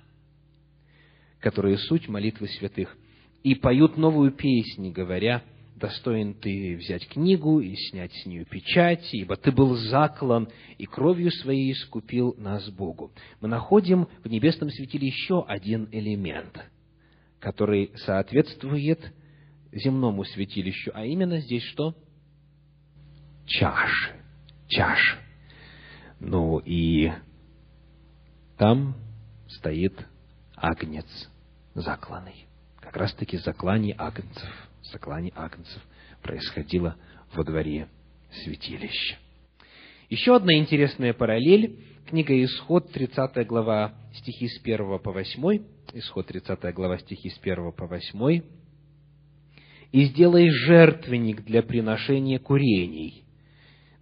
которые 1.39 1.79
суть 1.79 2.08
молитвы 2.08 2.49
святых, 2.49 2.95
и 3.41 3.55
поют 3.55 3.97
новую 3.97 4.31
песнь, 4.31 4.91
говоря– 4.91 5.41
достоин 5.76 6.34
ты 6.34 6.78
взять 6.78 7.08
книгу 7.08 7.60
и 7.60 7.76
снять 7.76 8.14
с 8.14 8.26
нее 8.26 8.46
печать, 8.46 9.08
ибо 9.14 9.36
ты 9.36 9.52
был 9.52 9.76
заклан 9.76 10.48
и 10.78 10.86
кровью 10.86 11.32
своей 11.32 11.74
искупил 11.74 12.34
нас 12.38 12.70
Богу. 12.70 13.12
Мы 13.42 13.50
находим 13.50 14.08
в 14.24 14.28
небесном 14.28 14.70
святиле 14.70 15.08
еще 15.08 15.44
один 15.46 15.90
элемент, 15.92 16.60
который 17.40 17.92
соответствует 18.06 19.14
земному 19.72 20.24
святилищу, 20.24 20.92
а 20.94 21.06
именно 21.06 21.40
здесь 21.40 21.64
что? 21.64 21.94
Чаши. 23.46 24.16
Чаши. 24.68 25.18
Ну 26.20 26.60
и 26.60 27.12
там 28.58 28.96
стоит 29.48 29.94
агнец 30.56 31.30
закланный. 31.74 32.46
Как 32.80 32.96
раз-таки 32.96 33.38
заклание 33.38 33.94
агнцев 33.98 34.64
заклание 34.91 35.32
агнцев 35.36 35.82
происходило 36.21 36.95
во 37.34 37.43
дворе 37.43 37.88
святилища. 38.43 39.17
Еще 40.10 40.36
одна 40.36 40.58
интересная 40.58 41.13
параллель. 41.13 41.80
Книга 42.08 42.43
Исход, 42.43 42.91
30 42.91 43.48
глава, 43.48 43.95
стихи 44.13 44.48
с 44.48 44.62
1 44.62 45.00
по 45.00 45.12
8. 45.12 45.63
Исход, 45.93 46.28
30 46.28 46.74
глава, 46.74 47.00
стихи 47.00 47.30
с 47.30 47.39
1 47.39 47.71
по 47.71 47.88
8. 47.88 48.41
«И 49.91 50.04
сделай 50.06 50.50
жертвенник 50.50 51.43
для 51.43 51.63
приношения 51.63 52.38
курений». 52.38 53.24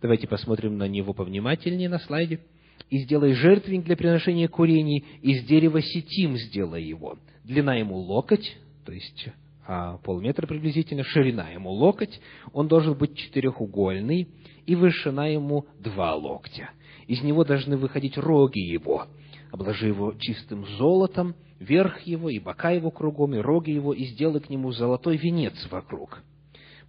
Давайте 0.01 0.27
посмотрим 0.27 0.77
на 0.77 0.87
него 0.87 1.13
повнимательнее 1.13 1.87
на 1.87 1.99
слайде. 1.99 2.41
«И 2.89 2.97
сделай 2.99 3.33
жертвенник 3.33 3.85
для 3.85 3.95
приношения 3.95 4.49
курений, 4.49 5.05
из 5.21 5.45
дерева 5.45 5.81
сетим 5.81 6.35
сделай 6.37 6.83
его. 6.83 7.17
Длина 7.45 7.75
ему 7.75 7.95
локоть, 7.95 8.57
то 8.85 8.91
есть 8.91 9.29
полметра 10.03 10.45
приблизительно, 10.47 11.03
ширина 11.03 11.49
ему 11.49 11.71
локоть, 11.71 12.19
он 12.51 12.67
должен 12.67 12.97
быть 12.97 13.15
четырехугольный, 13.15 14.27
и 14.65 14.75
вышина 14.75 15.31
ему 15.31 15.65
два 15.79 16.15
локтя. 16.15 16.69
Из 17.07 17.21
него 17.21 17.43
должны 17.43 17.77
выходить 17.77 18.17
роги 18.17 18.59
его. 18.59 19.07
Обложи 19.51 19.87
его 19.87 20.13
чистым 20.19 20.65
золотом, 20.77 21.35
верх 21.59 22.01
его 22.01 22.29
и 22.29 22.39
бока 22.39 22.71
его 22.71 22.91
кругом, 22.91 23.35
и 23.35 23.39
роги 23.39 23.71
его, 23.71 23.93
и 23.93 24.05
сделай 24.05 24.39
к 24.39 24.49
нему 24.49 24.71
золотой 24.71 25.17
венец 25.17 25.67
вокруг. 25.69 26.23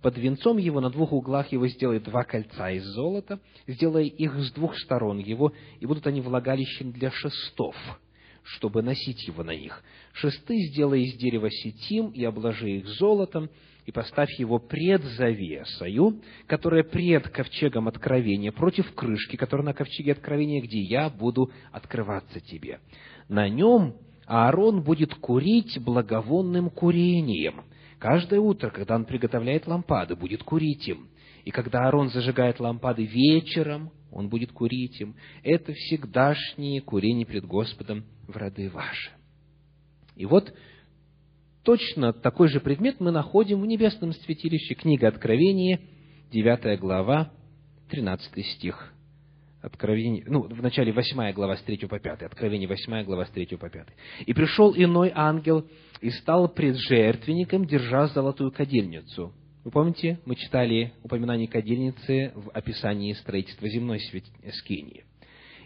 Под 0.02 0.18
венцом 0.18 0.58
его 0.58 0.80
на 0.80 0.90
двух 0.90 1.12
углах 1.12 1.50
его 1.52 1.66
сделай 1.66 1.98
два 1.98 2.24
кольца 2.24 2.70
из 2.70 2.84
золота, 2.84 3.40
сделай 3.66 4.06
их 4.06 4.34
с 4.34 4.52
двух 4.52 4.76
сторон 4.78 5.18
его, 5.18 5.52
и 5.80 5.86
будут 5.86 6.06
они 6.06 6.20
влагалищем 6.20 6.92
для 6.92 7.10
шестов– 7.10 7.76
чтобы 8.44 8.82
носить 8.82 9.26
его 9.26 9.42
на 9.42 9.56
них. 9.56 9.82
Шесты 10.12 10.56
сделай 10.68 11.02
из 11.02 11.16
дерева 11.16 11.50
сетим 11.50 12.10
и 12.10 12.22
обложи 12.24 12.70
их 12.70 12.86
золотом, 12.86 13.48
и 13.86 13.92
поставь 13.92 14.38
его 14.38 14.58
пред 14.58 15.02
завесою, 15.02 16.20
которая 16.46 16.84
пред 16.84 17.28
ковчегом 17.28 17.88
откровения, 17.88 18.52
против 18.52 18.94
крышки, 18.94 19.36
которая 19.36 19.66
на 19.66 19.74
ковчеге 19.74 20.12
откровения, 20.12 20.62
где 20.62 20.80
я 20.80 21.10
буду 21.10 21.50
открываться 21.72 22.40
тебе. 22.40 22.80
На 23.28 23.48
нем 23.48 23.96
Аарон 24.26 24.82
будет 24.82 25.14
курить 25.14 25.78
благовонным 25.80 26.70
курением. 26.70 27.62
Каждое 27.98 28.40
утро, 28.40 28.70
когда 28.70 28.94
он 28.96 29.04
приготовляет 29.04 29.66
лампады, 29.66 30.16
будет 30.16 30.42
курить 30.42 30.86
им. 30.88 31.08
И 31.44 31.50
когда 31.50 31.84
Аарон 31.84 32.08
зажигает 32.08 32.60
лампады 32.60 33.04
вечером, 33.04 33.90
он 34.14 34.28
будет 34.28 34.52
курить 34.52 35.00
им. 35.00 35.16
Это 35.42 35.72
всегдашнее 35.72 36.80
курение 36.80 37.26
пред 37.26 37.44
Господом 37.44 38.04
в 38.26 38.36
роды 38.36 38.70
ваши. 38.70 39.10
И 40.16 40.24
вот 40.24 40.54
точно 41.64 42.12
такой 42.12 42.48
же 42.48 42.60
предмет 42.60 43.00
мы 43.00 43.10
находим 43.10 43.60
в 43.60 43.66
небесном 43.66 44.12
святилище. 44.12 44.74
Книга 44.74 45.08
Откровения, 45.08 45.80
9 46.30 46.78
глава, 46.78 47.32
13 47.90 48.46
стих. 48.46 48.92
Откровение, 49.60 50.24
ну, 50.26 50.42
в 50.42 50.62
начале 50.62 50.92
8 50.92 51.32
глава 51.32 51.56
с 51.56 51.62
3 51.62 51.88
по 51.88 51.98
5, 51.98 52.22
Откровение 52.22 52.68
8 52.68 53.04
глава 53.04 53.24
с 53.24 53.30
3 53.30 53.56
по 53.56 53.68
5. 53.68 53.88
«И 54.26 54.34
пришел 54.34 54.74
иной 54.76 55.10
ангел 55.14 55.66
и 56.00 56.10
стал 56.10 56.48
пред 56.48 56.76
жертвенником, 56.76 57.64
держа 57.64 58.06
золотую 58.08 58.52
кадильницу». 58.52 59.32
Вы 59.64 59.70
помните, 59.70 60.20
мы 60.26 60.36
читали 60.36 60.92
упоминание 61.02 61.48
кадильницы 61.48 62.32
в 62.34 62.50
описании 62.50 63.14
строительства 63.14 63.66
земной 63.66 63.98
скинии. 64.58 65.04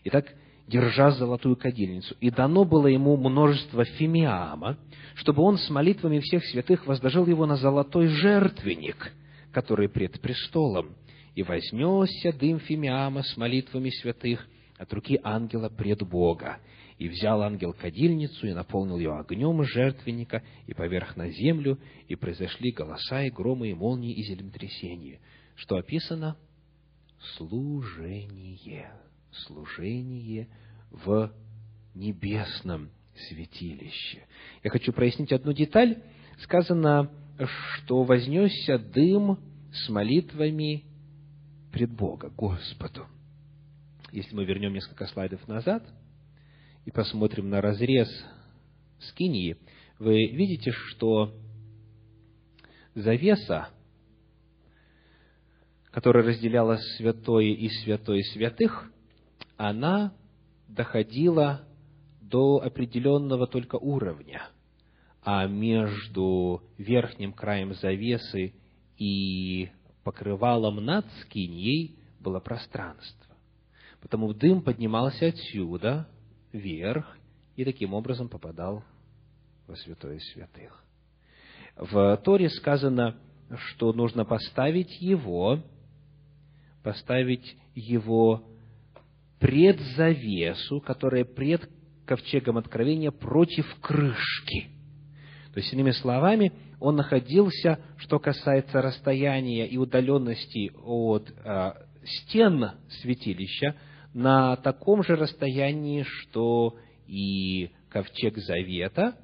Итак, 0.05 0.33
держа 0.69 1.11
золотую 1.11 1.57
кадильницу. 1.57 2.15
И 2.21 2.31
дано 2.31 2.65
было 2.65 2.87
ему 2.87 3.17
множество 3.17 3.85
фимиама, 3.85 4.79
чтобы 5.17 5.43
он 5.43 5.59
с 5.59 5.69
молитвами 5.69 6.21
всех 6.21 6.45
святых 6.45 6.87
возложил 6.87 7.27
его 7.27 7.45
на 7.45 7.57
золотой 7.57 8.07
жертвенник, 8.07 9.13
который 9.51 9.89
пред 9.89 10.21
престолом, 10.21 10.95
и 11.35 11.43
вознесся 11.43 12.33
дым 12.33 12.61
фимиама 12.61 13.25
с 13.25 13.37
молитвами 13.37 13.91
святых 13.91 14.47
от 14.79 14.93
руки 14.93 15.19
ангела 15.25 15.71
пред 15.71 16.09
Бога. 16.09 16.59
И 16.99 17.09
взял 17.09 17.43
ангел 17.43 17.73
кадильницу 17.73 18.49
и 18.49 18.53
наполнил 18.53 18.99
ее 18.99 19.17
огнем 19.17 19.63
жертвенника 19.63 20.43
и 20.67 20.75
поверх 20.75 21.17
на 21.17 21.31
землю, 21.31 21.79
и 22.09 22.17
произошли 22.17 22.73
голоса 22.73 23.23
и 23.23 23.31
громы 23.31 23.71
и 23.71 23.75
молнии 23.75 24.13
и 24.13 24.23
землетрясения. 24.25 25.21
Что 25.55 25.77
описано? 25.77 26.37
Служение. 27.37 28.91
Служение 29.31 30.49
в 30.91 31.33
небесном 31.95 32.91
святилище. 33.29 34.27
Я 34.65 34.71
хочу 34.71 34.93
прояснить 34.93 35.33
одну 35.33 35.53
деталь. 35.53 36.03
Сказано, 36.41 37.11
что 37.77 38.03
вознесся 38.03 38.79
дым 38.79 39.39
с 39.73 39.89
молитвами 39.89 40.85
пред 41.73 41.93
Бога, 41.93 42.31
Господу. 42.31 43.07
Если 44.11 44.35
мы 44.35 44.45
вернем 44.45 44.73
несколько 44.73 45.07
слайдов 45.07 45.47
назад 45.47 45.85
и 46.89 46.91
посмотрим 46.91 47.51
на 47.51 47.61
разрез 47.61 48.09
скинии, 49.11 49.59
вы 49.99 50.25
видите, 50.29 50.73
что 50.73 51.35
завеса, 52.95 53.69
которая 55.91 56.25
разделяла 56.25 56.79
святое 56.97 57.45
и 57.45 57.69
святое 57.69 58.23
святых, 58.33 58.91
она 59.59 60.15
доходила 60.67 61.69
до 62.23 62.63
определенного 62.65 63.47
только 63.47 63.77
уровня, 63.77 64.49
а 65.23 65.47
между 65.47 66.63
верхним 66.79 67.35
краем 67.35 67.75
завесы 67.75 68.55
и 68.97 69.69
покрывалом 70.05 70.83
над 70.83 71.05
скиньей 71.21 71.99
было 72.19 72.41
пространство. 72.41 73.37
Потому 74.01 74.33
дым 74.33 74.63
поднимался 74.63 75.27
отсюда 75.27 76.09
вверх 76.59 77.17
и 77.57 77.65
таким 77.65 77.95
образом 77.95 78.29
попадал 78.29 78.85
во 79.67 79.77
святое 79.77 80.19
святых. 80.19 80.85
В 81.77 82.17
Торе 82.25 82.51
сказано, 82.51 83.17
что 83.57 83.93
нужно 83.93 84.25
поставить 84.25 85.01
его, 85.01 85.61
поставить 86.83 87.57
его 87.75 88.45
пред 89.39 89.81
завесу, 89.97 90.81
которая 90.81 91.25
пред 91.25 91.69
ковчегом 92.05 92.59
откровения 92.59 93.11
против 93.11 93.67
крышки. 93.81 94.69
То 95.53 95.61
есть, 95.61 95.73
иными 95.73 95.93
словами, 95.93 96.53
он 96.81 96.97
находился, 96.97 97.81
что 97.97 98.19
касается 98.19 98.81
расстояния 98.81 99.67
и 99.67 99.77
удаленности 99.77 100.73
от 100.85 101.31
э, 101.31 101.73
стен 102.05 102.73
святилища, 103.01 103.77
на 104.15 104.57
таком 104.57 105.03
же 105.03 105.17
расстоянии, 105.17 106.03
что 106.03 106.77
и 107.07 107.71
ковчег 107.91 108.37
Завета, 108.39 109.17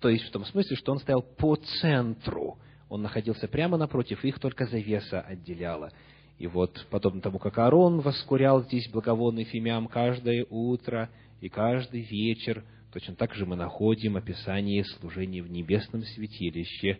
то 0.00 0.08
есть 0.08 0.24
в 0.24 0.30
том 0.30 0.44
смысле, 0.44 0.76
что 0.76 0.92
он 0.92 0.98
стоял 0.98 1.22
по 1.22 1.56
центру, 1.56 2.58
он 2.88 3.02
находился 3.02 3.48
прямо 3.48 3.76
напротив, 3.76 4.24
их 4.24 4.38
только 4.38 4.66
завеса 4.66 5.20
отделяла. 5.20 5.90
И 6.38 6.46
вот, 6.46 6.86
подобно 6.90 7.20
тому, 7.20 7.38
как 7.38 7.58
Аарон 7.58 8.00
воскурял 8.00 8.62
здесь 8.62 8.88
благовонный 8.90 9.44
фимиам 9.44 9.88
каждое 9.88 10.46
утро 10.48 11.10
и 11.40 11.48
каждый 11.48 12.02
вечер– 12.02 12.64
Точно 12.96 13.14
так 13.14 13.34
же 13.34 13.44
мы 13.44 13.56
находим 13.56 14.16
описание 14.16 14.82
служения 14.82 15.42
в 15.42 15.50
небесном 15.50 16.02
святилище, 16.02 16.98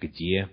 где 0.00 0.48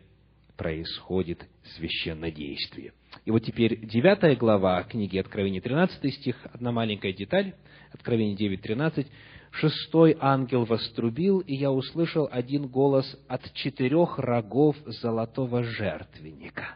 происходит 0.57 1.47
священное 1.75 2.31
действие. 2.31 2.93
И 3.25 3.31
вот 3.31 3.43
теперь 3.43 3.85
девятая 3.85 4.35
глава 4.35 4.83
книги 4.83 5.17
Откровения, 5.17 5.61
13 5.61 6.13
стих, 6.15 6.35
одна 6.51 6.71
маленькая 6.71 7.13
деталь, 7.13 7.53
Откровение 7.91 8.35
9, 8.35 8.61
13. 8.61 9.07
«Шестой 9.51 10.17
ангел 10.19 10.65
вострубил, 10.65 11.39
и 11.39 11.55
я 11.55 11.71
услышал 11.71 12.27
один 12.29 12.67
голос 12.67 13.17
от 13.27 13.53
четырех 13.53 14.19
рогов 14.19 14.75
золотого 14.85 15.63
жертвенника». 15.63 16.75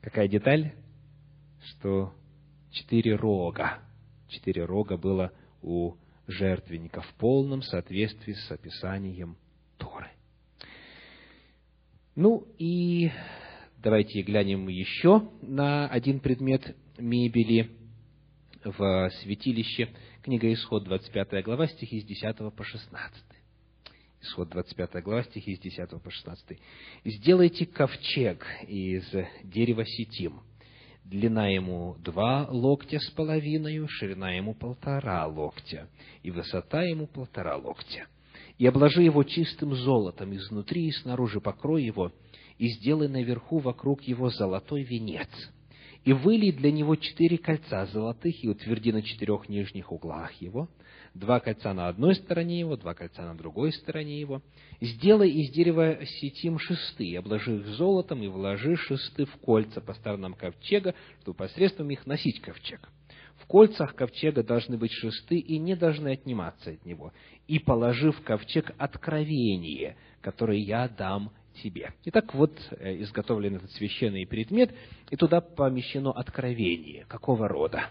Какая 0.00 0.28
деталь? 0.28 0.72
Что 1.62 2.12
четыре 2.72 3.14
рога. 3.14 3.78
Четыре 4.28 4.64
рога 4.64 4.96
было 4.96 5.32
у 5.62 5.94
жертвенника 6.26 7.00
в 7.00 7.14
полном 7.14 7.62
соответствии 7.62 8.32
с 8.32 8.50
описанием 8.50 9.36
Торы. 9.78 10.10
Ну 12.16 12.48
и 12.56 13.10
давайте 13.82 14.22
глянем 14.22 14.68
еще 14.68 15.28
на 15.42 15.86
один 15.86 16.18
предмет 16.18 16.74
мебели 16.96 17.70
в 18.64 19.10
святилище. 19.20 19.90
Книга 20.22 20.50
Исход, 20.54 20.84
25 20.84 21.44
глава, 21.44 21.66
стихи 21.66 22.00
с 22.00 22.04
10 22.06 22.54
по 22.56 22.64
16. 22.64 23.22
Исход 24.22 24.48
25 24.48 25.04
глава, 25.04 25.24
стихи 25.24 25.56
с 25.56 25.60
10 25.60 25.90
по 26.02 26.10
16. 26.10 26.58
«Сделайте 27.04 27.66
ковчег 27.66 28.46
из 28.66 29.04
дерева 29.44 29.84
сетим, 29.84 30.40
длина 31.04 31.48
ему 31.48 31.96
два 31.98 32.46
локтя 32.48 32.98
с 32.98 33.10
половиной, 33.10 33.86
ширина 33.88 34.30
ему 34.30 34.54
полтора 34.54 35.26
локтя, 35.26 35.90
и 36.22 36.30
высота 36.30 36.82
ему 36.82 37.08
полтора 37.08 37.56
локтя. 37.56 38.08
И 38.58 38.66
обложи 38.66 39.02
его 39.02 39.22
чистым 39.24 39.74
золотом 39.74 40.34
изнутри 40.34 40.86
и 40.86 40.92
снаружи 40.92 41.40
покрой 41.40 41.84
его, 41.84 42.12
и 42.58 42.68
сделай 42.68 43.08
наверху 43.08 43.58
вокруг 43.58 44.02
его 44.02 44.30
золотой 44.30 44.82
венец. 44.82 45.28
И 46.04 46.12
вылей 46.12 46.52
для 46.52 46.70
него 46.70 46.96
четыре 46.96 47.36
кольца 47.36 47.86
золотых 47.86 48.42
и 48.42 48.48
утверди 48.48 48.92
на 48.92 49.02
четырех 49.02 49.48
нижних 49.48 49.92
углах 49.92 50.32
его– 50.40 50.68
два 51.16 51.40
кольца 51.40 51.72
на 51.72 51.88
одной 51.88 52.14
стороне 52.14 52.60
его, 52.60 52.76
два 52.76 52.94
кольца 52.94 53.22
на 53.22 53.34
другой 53.36 53.72
стороне 53.72 54.20
его. 54.20 54.42
Сделай 54.80 55.30
из 55.30 55.50
дерева 55.50 55.98
сетим 56.04 56.58
шесты, 56.58 57.16
обложи 57.16 57.56
их 57.56 57.66
золотом 57.68 58.22
и 58.22 58.28
вложи 58.28 58.76
шесты 58.76 59.24
в 59.24 59.36
кольца 59.38 59.80
по 59.80 59.94
сторонам 59.94 60.34
ковчега, 60.34 60.94
чтобы 61.22 61.36
посредством 61.36 61.90
их 61.90 62.06
носить 62.06 62.40
ковчег. 62.40 62.88
В 63.36 63.46
кольцах 63.46 63.94
ковчега 63.94 64.42
должны 64.42 64.78
быть 64.78 64.92
шесты 64.92 65.38
и 65.38 65.58
не 65.58 65.74
должны 65.74 66.08
отниматься 66.08 66.70
от 66.70 66.84
него. 66.84 67.12
И 67.46 67.58
положи 67.58 68.10
в 68.10 68.22
ковчег 68.22 68.72
откровение, 68.78 69.96
которое 70.20 70.58
я 70.58 70.88
дам 70.88 71.30
тебе. 71.62 71.92
Итак, 72.04 72.34
вот 72.34 72.52
э, 72.72 73.00
изготовлен 73.02 73.56
этот 73.56 73.70
священный 73.72 74.26
предмет, 74.26 74.74
и 75.10 75.16
туда 75.16 75.40
помещено 75.40 76.10
откровение. 76.10 77.04
Какого 77.06 77.48
рода? 77.48 77.90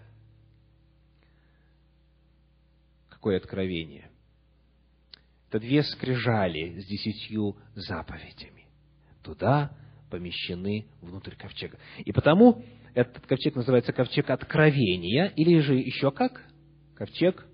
какое 3.25 3.37
откровение. 3.37 4.07
Это 5.49 5.59
две 5.59 5.81
скрижали 5.81 6.79
с 6.79 6.85
десятью 6.85 7.55
заповедями. 7.73 8.65
Туда 9.23 9.75
помещены 10.11 10.85
внутрь 11.01 11.33
ковчега. 11.33 11.79
И 11.97 12.11
потому 12.11 12.63
этот 12.93 13.25
ковчег 13.25 13.55
называется 13.55 13.93
ковчег 13.93 14.29
откровения, 14.29 15.33
или 15.35 15.57
же 15.57 15.73
еще 15.73 16.11
как? 16.11 16.39
Ковчег, 16.93 17.47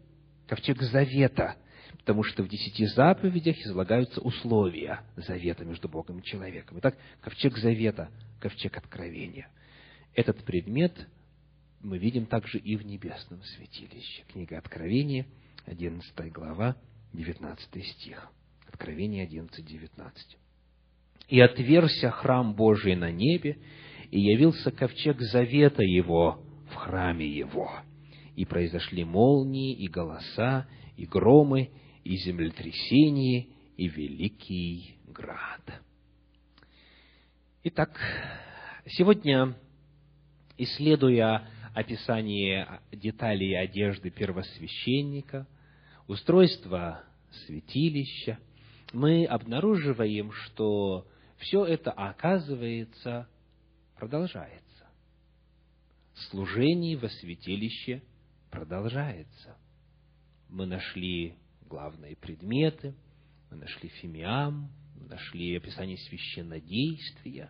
ковчег 0.46 0.82
завета, 0.82 1.56
потому 2.02 2.24
что 2.24 2.44
в 2.44 2.50
десяти 2.50 2.86
заповедях 2.88 3.58
излагаются 3.60 4.22
условия 4.22 5.02
завета 5.16 5.64
между 5.66 5.88
Богом 5.88 6.20
и 6.20 6.24
человеком. 6.24 6.80
Итак, 6.80 6.98
ковчег 7.22 7.58
завета, 7.58 8.10
ковчег 8.40 8.76
откровения. 8.78 9.50
Этот 10.14 10.44
предмет 10.44 11.08
мы 11.80 11.98
видим 11.98 12.26
также 12.26 12.58
и 12.58 12.76
в 12.76 12.86
небесном 12.86 13.42
святилище. 13.44 14.24
Книга 14.32 14.58
Откровения– 14.58 15.26
11 15.66 16.32
глава, 16.32 16.76
19 17.14 17.86
стих. 17.86 18.28
Откровение 18.68 19.24
11, 19.24 19.66
19. 19.66 20.38
«И 21.30 21.40
отверся 21.40 22.10
храм 22.12 22.54
Божий 22.56 22.96
на 22.96 23.12
небе, 23.12 23.58
и 24.10 24.20
явился 24.20 24.72
ковчег 24.72 25.22
завета 25.22 25.84
его 25.84 26.44
в 26.72 26.76
храме 26.76 27.28
его. 27.28 27.72
И 28.36 28.46
произошли 28.46 29.04
молнии, 29.04 29.74
и 29.74 29.88
голоса, 29.88 30.68
и 30.98 31.06
громы, 31.06 31.70
и 32.04 32.18
землетрясение, 32.18 33.48
и 33.78 33.88
великий 33.88 34.96
град». 35.08 35.62
Итак, 37.64 38.00
сегодня, 38.88 39.56
исследуя 40.58 41.48
описание 41.74 42.82
деталей 42.92 43.56
одежды 43.56 44.10
первосвященника, 44.10 45.48
устройство 46.08 47.04
святилища, 47.46 48.40
мы 48.94 49.26
обнаруживаем, 49.26 50.32
что 50.32 51.08
все 51.38 51.66
это, 51.66 51.92
оказывается, 51.92 53.28
продолжается. 53.96 54.88
Служение 56.30 56.98
во 56.98 57.10
святилище 57.10 58.04
продолжается. 58.50 59.56
Мы 60.50 60.66
нашли 60.66 61.36
главные 61.72 62.18
предметы, 62.18 62.94
мы 63.50 63.56
нашли 63.56 63.88
фимиам, 63.88 64.70
мы 65.00 65.08
нашли 65.08 65.56
описание 65.56 65.98
священнодействия. 65.98 67.50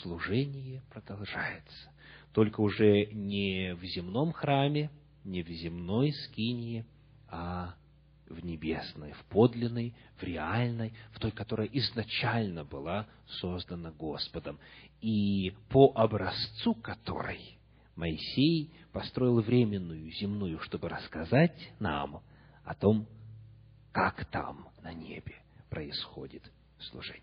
Служение 0.00 0.82
продолжается. 0.88 1.90
Только 2.32 2.62
уже 2.62 3.06
не 3.12 3.74
в 3.74 3.84
земном 3.84 4.32
храме, 4.32 4.90
не 5.22 5.42
в 5.42 5.48
земной 5.48 6.12
скинии, 6.12 6.86
а 7.28 7.74
в 8.26 8.42
небесной, 8.42 9.12
в 9.12 9.22
подлинной, 9.26 9.94
в 10.16 10.22
реальной, 10.22 10.94
в 11.12 11.20
той, 11.20 11.30
которая 11.30 11.68
изначально 11.74 12.64
была 12.64 13.06
создана 13.26 13.90
Господом, 13.90 14.58
и 15.02 15.54
по 15.68 15.92
образцу 15.94 16.74
которой 16.74 17.58
Моисей 17.96 18.72
построил 18.92 19.40
временную 19.42 20.10
земную, 20.12 20.58
чтобы 20.60 20.88
рассказать 20.88 21.52
нам 21.78 22.22
о 22.64 22.74
том, 22.74 23.06
как 23.92 24.24
там, 24.26 24.66
на 24.82 24.92
небе, 24.92 25.34
происходит 25.70 26.42
служение. 26.78 27.22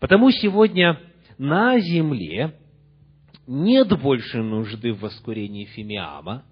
Потому 0.00 0.30
сегодня 0.30 1.00
на 1.38 1.78
земле 1.80 2.58
нет 3.46 3.88
больше 4.00 4.42
нужды 4.42 4.92
в 4.92 5.00
воскурении 5.00 5.64
фимиама, 5.64 6.44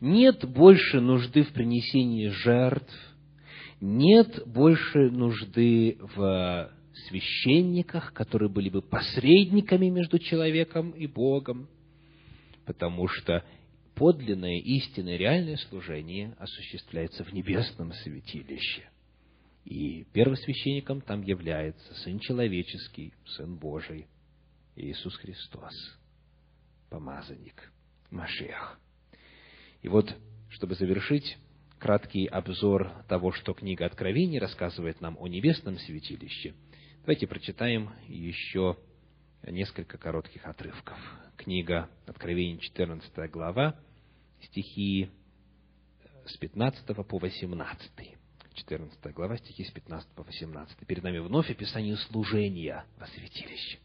нет 0.00 0.44
больше 0.48 1.00
нужды 1.00 1.42
в 1.42 1.52
принесении 1.52 2.28
жертв, 2.28 2.94
нет 3.80 4.42
больше 4.46 5.10
нужды 5.10 5.98
в 6.14 6.70
священниках, 7.08 8.12
которые 8.12 8.48
были 8.48 8.68
бы 8.68 8.82
посредниками 8.82 9.88
между 9.88 10.18
человеком 10.18 10.90
и 10.90 11.06
Богом, 11.06 11.68
потому 12.64 13.08
что 13.08 13.44
подлинное, 13.94 14.58
истинное, 14.58 15.16
реальное 15.16 15.56
служение 15.56 16.34
осуществляется 16.38 17.24
в 17.24 17.32
небесном 17.32 17.92
святилище. 17.92 18.88
И 19.64 20.04
первосвященником 20.12 21.00
там 21.00 21.22
является 21.22 21.94
Сын 21.94 22.18
Человеческий, 22.18 23.12
Сын 23.26 23.56
Божий, 23.56 24.06
Иисус 24.74 25.16
Христос, 25.16 25.74
помазанник, 26.90 27.72
Машех. 28.10 28.78
И 29.82 29.88
вот, 29.88 30.14
чтобы 30.48 30.74
завершить 30.74 31.38
краткий 31.78 32.26
обзор 32.26 32.92
того, 33.08 33.32
что 33.32 33.54
книга 33.54 33.86
Откровений 33.86 34.38
рассказывает 34.38 35.00
нам 35.00 35.16
о 35.18 35.28
небесном 35.28 35.78
святилище, 35.78 36.54
давайте 37.00 37.26
прочитаем 37.26 37.90
еще 38.08 38.76
несколько 39.50 39.98
коротких 39.98 40.46
отрывков. 40.46 40.98
Книга 41.36 41.88
Откровений, 42.06 42.58
14 42.60 43.30
глава, 43.30 43.74
стихи 44.40 45.10
с 46.26 46.36
15 46.36 46.96
по 47.06 47.18
18. 47.18 47.90
14 48.54 49.14
глава, 49.14 49.36
стихи 49.38 49.64
с 49.64 49.70
15 49.70 50.08
по 50.10 50.22
18. 50.22 50.86
Перед 50.86 51.02
нами 51.02 51.18
вновь 51.18 51.50
описание 51.50 51.96
служения 51.96 52.84
во 52.98 53.06
святилище. 53.06 53.78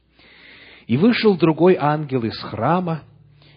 «И 0.85 0.97
вышел 0.97 1.35
другой 1.37 1.75
ангел 1.75 2.23
из 2.23 2.37
храма, 2.39 3.03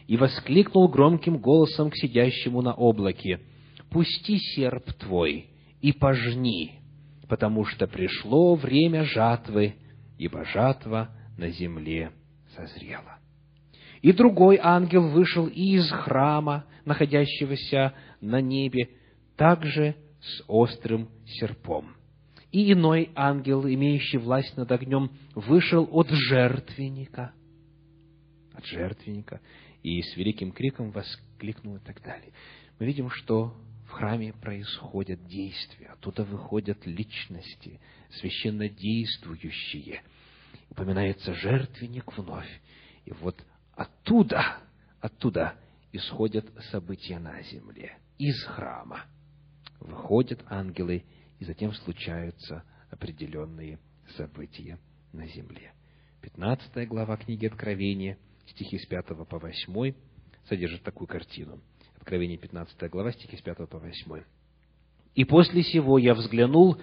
и 0.07 0.17
воскликнул 0.17 0.89
громким 0.89 1.39
голосом 1.39 1.91
к 1.91 1.97
сидящему 1.97 2.63
на 2.63 2.75
облаке, 2.75 3.41
«Пусти 3.91 4.39
серп 4.39 4.93
твой 4.95 5.51
и 5.81 5.93
пожни, 5.93 6.81
потому 7.29 7.65
что 7.65 7.87
пришло 7.87 8.55
время 8.55 9.05
жатвы, 9.05 9.75
ибо 10.19 10.45
жатва 10.45 11.11
на 11.41 11.51
земле 11.51 12.13
созрела». 12.55 13.19
И 14.03 14.13
другой 14.13 14.59
ангел 14.63 15.09
вышел 15.09 15.47
из 15.47 15.91
храма, 15.91 16.65
находящегося 16.85 17.93
на 18.21 18.41
небе, 18.41 18.91
также 19.37 19.97
с 20.21 20.43
острым 20.49 21.09
серпом. 21.27 21.97
И 22.53 22.73
иной 22.73 23.11
ангел, 23.15 23.67
имеющий 23.67 24.19
власть 24.19 24.57
над 24.57 24.73
огнем, 24.73 25.11
вышел 25.35 25.89
от 25.93 26.09
жертвенника, 26.11 27.33
от 28.55 28.65
жертвенника, 28.65 29.41
и 29.83 30.03
с 30.03 30.17
великим 30.17 30.53
криком 30.53 30.91
воскликнул 30.91 31.77
и 31.77 31.81
так 31.81 32.03
далее. 32.03 32.33
Мы 32.79 32.87
видим, 32.87 33.11
что 33.11 33.55
в 33.87 33.91
храме 33.91 34.33
происходят 34.33 35.27
действия, 35.27 35.89
оттуда 35.93 36.25
выходят 36.25 36.87
личности, 36.87 37.81
священно 38.11 38.69
действующие. 38.69 40.03
Упоминается 40.71 41.35
жертвенник 41.35 42.17
вновь. 42.17 42.49
И 43.05 43.13
вот 43.13 43.45
оттуда, 43.75 44.59
оттуда 45.01 45.55
исходят 45.93 46.47
события 46.71 47.19
на 47.19 47.43
земле, 47.43 47.99
из 48.19 48.43
храма. 48.45 49.05
Выходят 49.81 50.41
ангелы, 50.47 51.05
и 51.39 51.45
затем 51.45 51.73
случаются 51.73 52.65
определенные 52.91 53.79
события 54.17 54.79
на 55.13 55.27
земле. 55.27 55.73
15 56.23 56.89
глава 56.89 57.17
книги 57.17 57.47
Откровения– 57.47 58.19
стихи 58.51 58.79
с 58.79 58.87
5 58.87 59.07
по 59.29 59.39
8 59.39 59.95
содержит 60.49 60.83
такую 60.83 61.09
картину. 61.09 61.61
Откровение 61.97 62.39
15 62.39 62.91
глава, 62.91 63.13
стихи 63.13 63.37
с 63.37 63.43
5 63.43 63.69
по 63.69 63.79
8. 63.79 64.23
«И 65.15 65.25
после 65.25 65.63
сего 65.63 65.99
я 65.99 66.15
взглянул, 66.15 66.81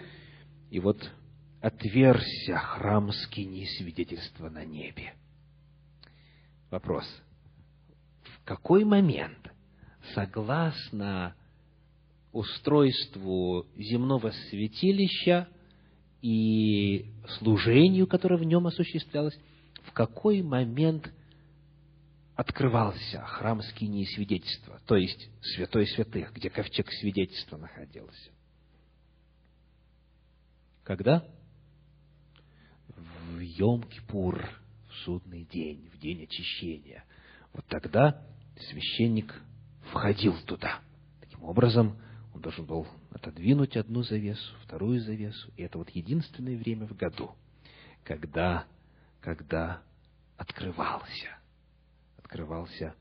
и 0.70 0.80
вот 0.80 1.12
отверся 1.62 2.58
храм 2.58 3.12
скини 3.12 3.66
свидетельства 3.78 4.50
на 4.50 4.66
небе». 4.66 5.14
Вопрос. 6.70 7.06
В 8.24 8.44
какой 8.44 8.84
момент, 8.84 9.52
согласно 10.14 11.36
устройству 12.32 13.66
земного 13.76 14.32
святилища 14.50 15.48
и 16.22 17.12
служению, 17.40 18.08
которое 18.08 18.38
в 18.38 18.44
нем 18.44 18.68
осуществлялось, 18.68 19.38
в 19.84 19.92
какой 19.94 20.42
момент 20.42 21.12
открывался 22.36 23.22
храм 23.22 23.62
скинии 23.64 24.06
свидетельства, 24.06 24.80
то 24.86 24.96
есть 24.96 25.30
святой 25.42 25.88
святых, 25.88 26.34
где 26.34 26.50
ковчег 26.50 26.92
свидетельства 26.92 27.58
находился. 27.58 28.32
Когда? 30.84 31.26
В 33.28 33.40
Йом-Кипур, 33.40 34.46
в 34.88 34.94
судный 35.04 35.46
день, 35.46 35.90
в 35.94 36.00
день 36.00 36.24
очищения. 36.24 37.04
Вот 37.54 37.66
тогда 37.68 38.22
священник 38.70 39.34
входил 39.92 40.36
туда. 40.46 40.80
Таким 41.20 41.44
образом, 41.44 41.98
он 42.34 42.42
должен 42.42 42.66
был 42.66 42.88
отодвинуть 43.12 43.76
одну 43.78 44.04
завесу, 44.04 44.56
вторую 44.64 45.02
завесу. 45.02 45.52
И 45.58 45.64
это 45.64 45.78
вот 45.78 45.90
единственное 45.90 46.58
время 46.58 46.88
в 46.88 46.96
году, 46.96 47.32
когда, 48.04 48.66
когда 49.22 49.82
открывался 50.38 51.38
открывался 52.28 52.94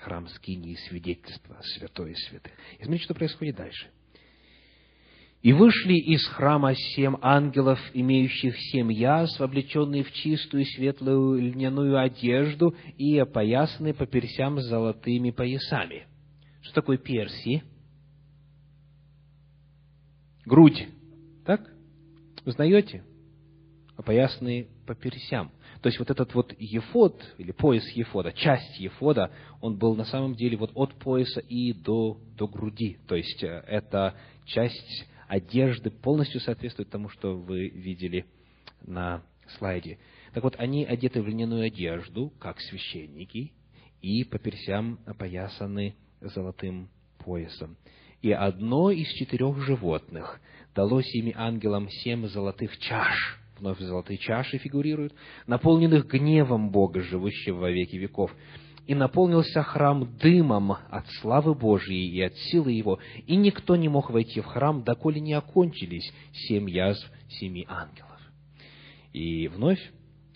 храм 0.00 0.28
Скинии 0.28 0.76
свидетельства 0.88 1.60
святой 1.62 2.12
и 2.12 2.14
святых. 2.14 2.52
И 2.78 2.84
смотрите, 2.84 3.04
что 3.04 3.14
происходит 3.14 3.56
дальше. 3.56 3.90
«И 5.42 5.52
вышли 5.52 5.94
из 5.94 6.26
храма 6.26 6.74
семь 6.74 7.16
ангелов, 7.22 7.78
имеющих 7.94 8.54
семь 8.72 8.92
язв, 8.92 9.40
облеченные 9.40 10.04
в 10.04 10.12
чистую 10.12 10.66
светлую 10.66 11.40
льняную 11.40 11.98
одежду 11.98 12.74
и 12.98 13.16
опоясанные 13.18 13.94
по 13.94 14.06
персям 14.06 14.60
золотыми 14.60 15.30
поясами». 15.30 16.06
Что 16.62 16.74
такое 16.74 16.98
перси? 16.98 17.62
Грудь. 20.44 20.88
Так? 21.46 21.62
Узнаете? 22.44 23.02
Опоясанные 23.96 24.68
по 24.86 24.94
персям. 24.94 25.50
То 25.82 25.88
есть 25.88 25.98
вот 25.98 26.10
этот 26.10 26.34
вот 26.34 26.54
ефод, 26.58 27.22
или 27.38 27.52
пояс 27.52 27.88
ефода, 27.90 28.32
часть 28.32 28.78
ефода, 28.78 29.30
он 29.60 29.78
был 29.78 29.96
на 29.96 30.04
самом 30.04 30.34
деле 30.34 30.56
вот 30.56 30.72
от 30.74 30.94
пояса 30.94 31.40
и 31.40 31.72
до, 31.72 32.18
до 32.36 32.46
груди. 32.46 32.98
То 33.08 33.14
есть 33.14 33.42
э, 33.42 33.64
эта 33.66 34.14
часть 34.44 35.06
одежды 35.30 35.90
полностью 35.90 36.40
соответствует 36.40 36.90
тому, 36.90 37.08
что 37.08 37.36
вы 37.36 37.68
видели 37.68 38.26
на 38.82 39.22
слайде. 39.58 39.98
Так 40.34 40.42
вот, 40.42 40.56
они 40.58 40.84
одеты 40.84 41.22
в 41.22 41.28
льняную 41.28 41.66
одежду, 41.66 42.32
как 42.40 42.60
священники, 42.60 43.52
и 44.02 44.24
по 44.24 44.40
персям 44.40 44.98
опоясаны 45.06 45.94
золотым 46.20 46.90
поясом. 47.18 47.76
И 48.22 48.32
одно 48.32 48.90
из 48.90 49.06
четырех 49.12 49.56
животных 49.62 50.40
дало 50.74 51.00
семи 51.00 51.32
ангелам 51.36 51.88
семь 51.88 52.26
золотых 52.26 52.76
чаш, 52.78 53.38
вновь 53.60 53.78
золотые 53.78 54.18
чаши 54.18 54.58
фигурируют, 54.58 55.14
наполненных 55.46 56.08
гневом 56.08 56.70
Бога, 56.70 57.02
живущего 57.02 57.58
во 57.58 57.70
веки 57.70 57.96
веков. 57.96 58.34
И 58.86 58.94
наполнился 58.94 59.62
храм 59.62 60.16
дымом 60.18 60.72
от 60.72 61.06
славы 61.20 61.54
Божьей 61.54 62.08
и 62.08 62.20
от 62.22 62.36
силы 62.36 62.72
его, 62.72 62.98
и 63.26 63.36
никто 63.36 63.76
не 63.76 63.88
мог 63.88 64.10
войти 64.10 64.40
в 64.40 64.46
храм, 64.46 64.82
доколе 64.82 65.20
не 65.20 65.32
окончились 65.34 66.12
семь 66.32 66.68
язв 66.68 67.10
семи 67.28 67.64
ангелов. 67.68 68.18
И 69.12 69.48
вновь 69.48 69.80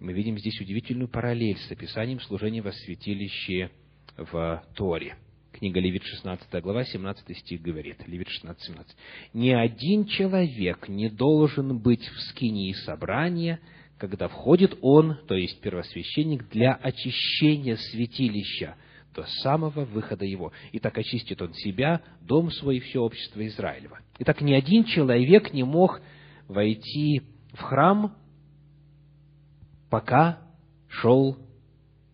мы 0.00 0.12
видим 0.12 0.38
здесь 0.38 0.60
удивительную 0.60 1.08
параллель 1.08 1.58
с 1.58 1.70
описанием 1.70 2.20
служения 2.20 2.62
во 2.62 2.72
святилище 2.72 3.70
в 4.16 4.62
Торе. 4.74 5.16
Книга 5.52 5.78
Левит, 5.78 6.02
16 6.02 6.62
глава, 6.62 6.84
17 6.84 7.38
стих 7.38 7.62
говорит, 7.62 7.96
Левит 8.08 8.28
16, 8.28 8.60
17. 8.64 8.96
«Ни 9.34 9.50
один 9.50 10.04
человек 10.04 10.88
не 10.88 11.08
должен 11.08 11.78
быть 11.78 12.02
в 12.02 12.20
скинии 12.22 12.72
собрания, 12.72 13.60
когда 14.04 14.28
входит 14.28 14.76
он, 14.82 15.16
то 15.26 15.34
есть 15.34 15.62
первосвященник, 15.62 16.50
для 16.50 16.74
очищения 16.74 17.76
святилища 17.76 18.76
до 19.14 19.24
самого 19.42 19.86
выхода 19.86 20.26
его. 20.26 20.52
И 20.72 20.78
так 20.78 20.98
очистит 20.98 21.40
он 21.40 21.54
себя, 21.54 22.02
дом 22.20 22.50
свой 22.50 22.76
и 22.76 22.80
все 22.80 23.00
общество 23.00 23.46
Израилева. 23.46 24.00
Итак, 24.18 24.42
ни 24.42 24.52
один 24.52 24.84
человек 24.84 25.54
не 25.54 25.62
мог 25.62 26.02
войти 26.48 27.22
в 27.54 27.62
храм, 27.62 28.14
пока 29.88 30.38
шел 30.88 31.38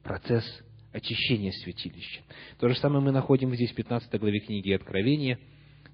процесс 0.05 0.45
очищения 0.93 1.51
святилища. 1.51 2.21
То 2.61 2.69
же 2.69 2.77
самое 2.77 3.03
мы 3.03 3.11
находим 3.11 3.53
здесь 3.53 3.73
в 3.73 3.75
15 3.75 4.17
главе 4.21 4.39
книги 4.39 4.71
Откровения. 4.71 5.41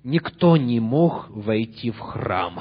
Никто 0.04 0.58
не 0.58 0.78
мог 0.78 1.30
войти 1.30 1.90
в 1.90 2.00
храм. 2.00 2.60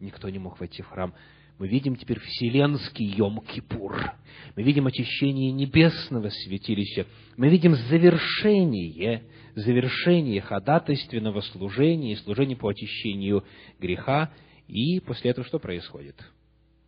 Никто 0.00 0.28
не 0.28 0.40
мог 0.40 0.58
войти 0.58 0.82
в 0.82 0.88
храм 0.88 1.14
мы 1.58 1.66
видим 1.66 1.96
теперь 1.96 2.20
вселенский 2.20 3.12
Йом-Кипур. 3.14 4.12
Мы 4.54 4.62
видим 4.62 4.86
очищение 4.86 5.50
небесного 5.50 6.30
святилища. 6.30 7.06
Мы 7.36 7.48
видим 7.48 7.74
завершение, 7.74 9.24
завершение 9.56 10.40
ходатайственного 10.40 11.40
служения 11.40 12.12
и 12.12 12.16
служения 12.16 12.56
по 12.56 12.68
очищению 12.68 13.44
греха. 13.80 14.32
И 14.68 15.00
после 15.00 15.32
этого 15.32 15.46
что 15.46 15.58
происходит? 15.58 16.16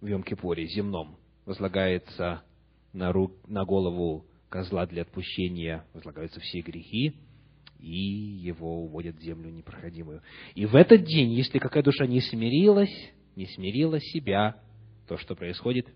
В 0.00 0.06
Йом-Кипуре 0.06 0.66
земном 0.66 1.16
возлагается 1.46 2.44
на, 2.92 3.12
ру, 3.12 3.32
на 3.48 3.64
голову 3.64 4.24
козла 4.48 4.86
для 4.86 5.02
отпущения, 5.02 5.84
возлагаются 5.94 6.38
все 6.38 6.60
грехи, 6.60 7.14
и 7.80 7.96
его 7.96 8.84
уводят 8.84 9.16
в 9.16 9.22
землю 9.22 9.50
непроходимую. 9.50 10.22
И 10.54 10.64
в 10.64 10.76
этот 10.76 11.04
день, 11.04 11.32
если 11.32 11.58
какая 11.58 11.82
душа 11.82 12.06
не 12.06 12.20
смирилась, 12.20 12.94
не 13.40 13.46
смирила 13.46 13.98
себя, 13.98 14.60
то, 15.08 15.16
что 15.16 15.34
происходит, 15.34 15.88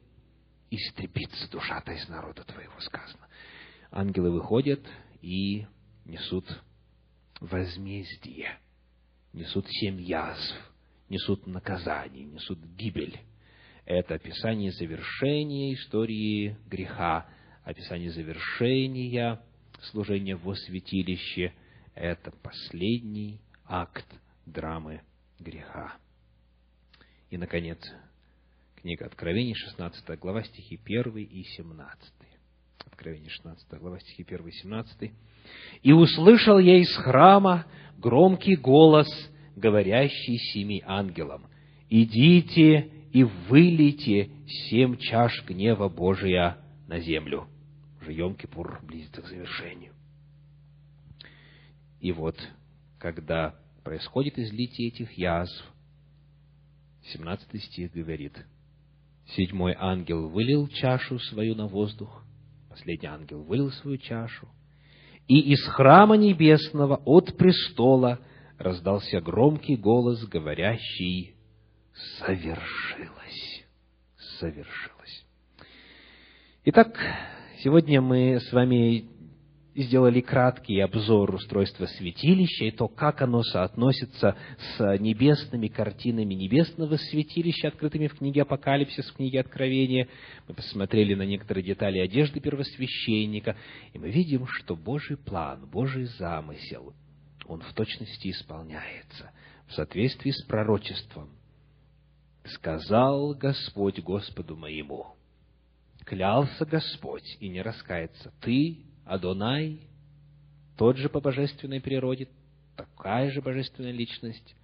истребится 0.71 1.51
душа-то 1.51 1.93
из 1.93 2.09
народа 2.09 2.43
твоего, 2.45 2.81
сказано. 2.81 3.29
Ангелы 3.91 4.31
выходят 4.31 4.81
и 5.21 5.67
несут 6.07 6.47
возмездие, 7.41 8.59
несут 9.35 9.67
семь 9.69 10.01
язв, 10.01 10.55
несут 11.11 11.47
наказание, 11.47 12.25
несут 12.25 12.59
гибель. 12.79 13.21
Это 13.85 14.15
описание 14.15 14.73
завершения 14.73 15.75
истории 15.75 16.57
греха, 16.67 17.29
описание 17.63 18.11
завершения 18.11 19.43
служения 19.83 20.37
во 20.37 20.55
святилище. 20.55 21.53
Это 21.95 22.31
последний 22.43 23.39
акт 23.67 24.07
драмы 24.47 25.03
греха. 25.39 25.99
И, 27.35 27.37
наконец, 27.37 27.81
книга 28.77 29.07
Откровений, 29.07 29.55
16 29.55 30.21
глава, 30.21 30.45
стихи 30.45 30.79
1 30.85 31.17
и 31.17 31.43
17. 31.43 32.13
Откровение, 32.87 33.29
16 33.29 33.81
глава, 33.81 33.99
стихи 33.99 34.23
1 34.23 34.47
и 34.47 34.53
17. 34.53 35.11
«И 35.83 35.93
услышал 35.93 36.61
я 36.61 36.77
из 36.77 36.95
храма 36.95 37.67
громкий 37.99 38.55
голос, 38.55 39.09
говорящий 39.57 40.39
семи 40.53 40.81
ангелам, 40.87 41.49
«Идите 41.91 42.93
и 43.13 43.25
вылейте 43.25 44.31
семь 44.71 44.97
чаш 44.97 45.45
гнева 45.45 45.89
Божия 45.89 46.59
на 46.87 47.01
землю». 47.01 47.49
Уже 48.01 48.13
Йом-Кипур 48.13 48.87
близится 48.87 49.23
к 49.23 49.27
завершению. 49.27 49.93
И 51.99 52.13
вот, 52.13 52.37
когда 53.01 53.57
происходит 53.83 54.39
излитие 54.39 54.87
этих 54.87 55.11
язв, 55.19 55.74
17 57.13 57.63
стих 57.63 57.93
говорит, 57.93 58.35
седьмой 59.37 59.75
ангел 59.79 60.29
вылил 60.29 60.69
чашу 60.69 61.19
свою 61.19 61.55
на 61.55 61.67
воздух, 61.67 62.23
последний 62.71 63.09
ангел 63.09 63.43
вылил 63.43 63.71
свою 63.71 63.99
чашу, 63.99 64.49
и 65.29 65.39
из 65.53 65.63
храма 65.67 66.17
небесного 66.17 66.97
от 67.05 67.37
престола 67.37 68.21
раздался 68.59 69.21
громкий 69.21 69.77
голос, 69.77 70.25
говорящий 70.27 71.35
«Совершилось! 72.19 73.65
Совершилось!» 74.39 75.27
Итак, 76.65 76.99
сегодня 77.63 78.01
мы 78.01 78.41
с 78.41 78.53
вами 78.53 79.14
сделали 79.83 80.21
краткий 80.21 80.81
обзор 80.81 81.35
устройства 81.35 81.87
святилища 81.87 82.67
и 82.67 82.71
то, 82.71 82.89
как 82.89 83.23
оно 83.23 83.43
соотносится 83.43 84.37
с 84.77 84.99
небесными 84.99 85.69
картинами 85.69 86.35
небесного 86.35 86.97
святилища, 86.97 87.69
открытыми 87.69 88.07
в 88.07 88.15
книге 88.15 88.43
Апокалипсис, 88.43 89.11
в 89.11 89.17
книге 89.17 89.41
Откровения. 89.41 90.09
Мы 90.47 90.55
посмотрели 90.55 91.15
на 91.15 91.23
некоторые 91.23 91.65
детали 91.65 91.99
одежды 91.99 92.41
первосвященника, 92.41 93.57
и 93.93 93.99
мы 93.99 94.11
видим, 94.11 94.47
что 94.47 94.77
Божий 94.77 95.17
план, 95.17 95.67
Божий 95.67 96.05
замысел, 96.05 96.95
он 97.47 97.61
в 97.61 97.73
точности 97.75 98.31
исполняется 98.31 99.31
в 99.67 99.73
соответствии 99.73 100.31
с 100.31 100.43
пророчеством. 100.43 101.31
«Сказал 102.45 103.35
Господь 103.35 104.01
Господу 104.01 104.55
моему, 104.57 105.17
клялся 106.05 106.67
Господь, 106.67 107.39
и 107.41 107.49
не 107.49 107.63
раскается, 107.63 108.33
ты 108.43 108.85
Адонай, 109.05 109.81
тот 110.77 110.97
же 110.97 111.09
по 111.09 111.21
божественной 111.21 111.81
природе, 111.81 112.29
такая 112.77 113.31
же 113.31 113.43
божественная 113.43 113.93
личность, 113.93 114.57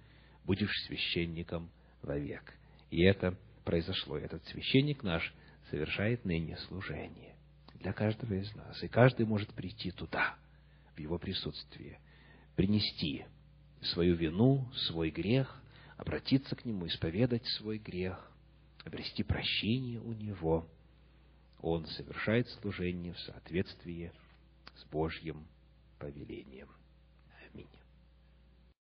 будешь 0.45 0.73
священником 0.87 1.69
вовек. 2.01 2.53
И 2.89 3.01
это 3.01 3.37
произошло. 3.63 4.17
Этот 4.17 4.43
священник 4.47 5.03
наш 5.03 5.33
совершает 5.69 6.25
ныне 6.25 6.57
служение 6.67 7.35
для 7.75 7.93
каждого 7.93 8.33
из 8.33 8.53
нас. 8.55 8.81
И 8.83 8.87
каждый 8.87 9.25
может 9.25 9.53
прийти 9.53 9.91
туда, 9.91 10.35
в 10.95 10.99
его 10.99 11.17
присутствие, 11.17 11.99
принести 12.55 13.25
свою 13.81 14.15
вину, 14.15 14.67
свой 14.87 15.09
грех, 15.09 15.61
обратиться 15.97 16.55
к 16.55 16.65
нему, 16.65 16.87
исповедать 16.87 17.45
свой 17.57 17.77
грех, 17.77 18.31
обрести 18.83 19.23
прощение 19.23 19.99
у 19.99 20.13
него. 20.13 20.67
Он 21.61 21.85
совершает 21.85 22.49
служение 22.49 23.13
в 23.13 23.19
соответствии 23.19 24.11
с 24.81 24.85
Божьим 24.85 25.47
повелением. 25.99 26.69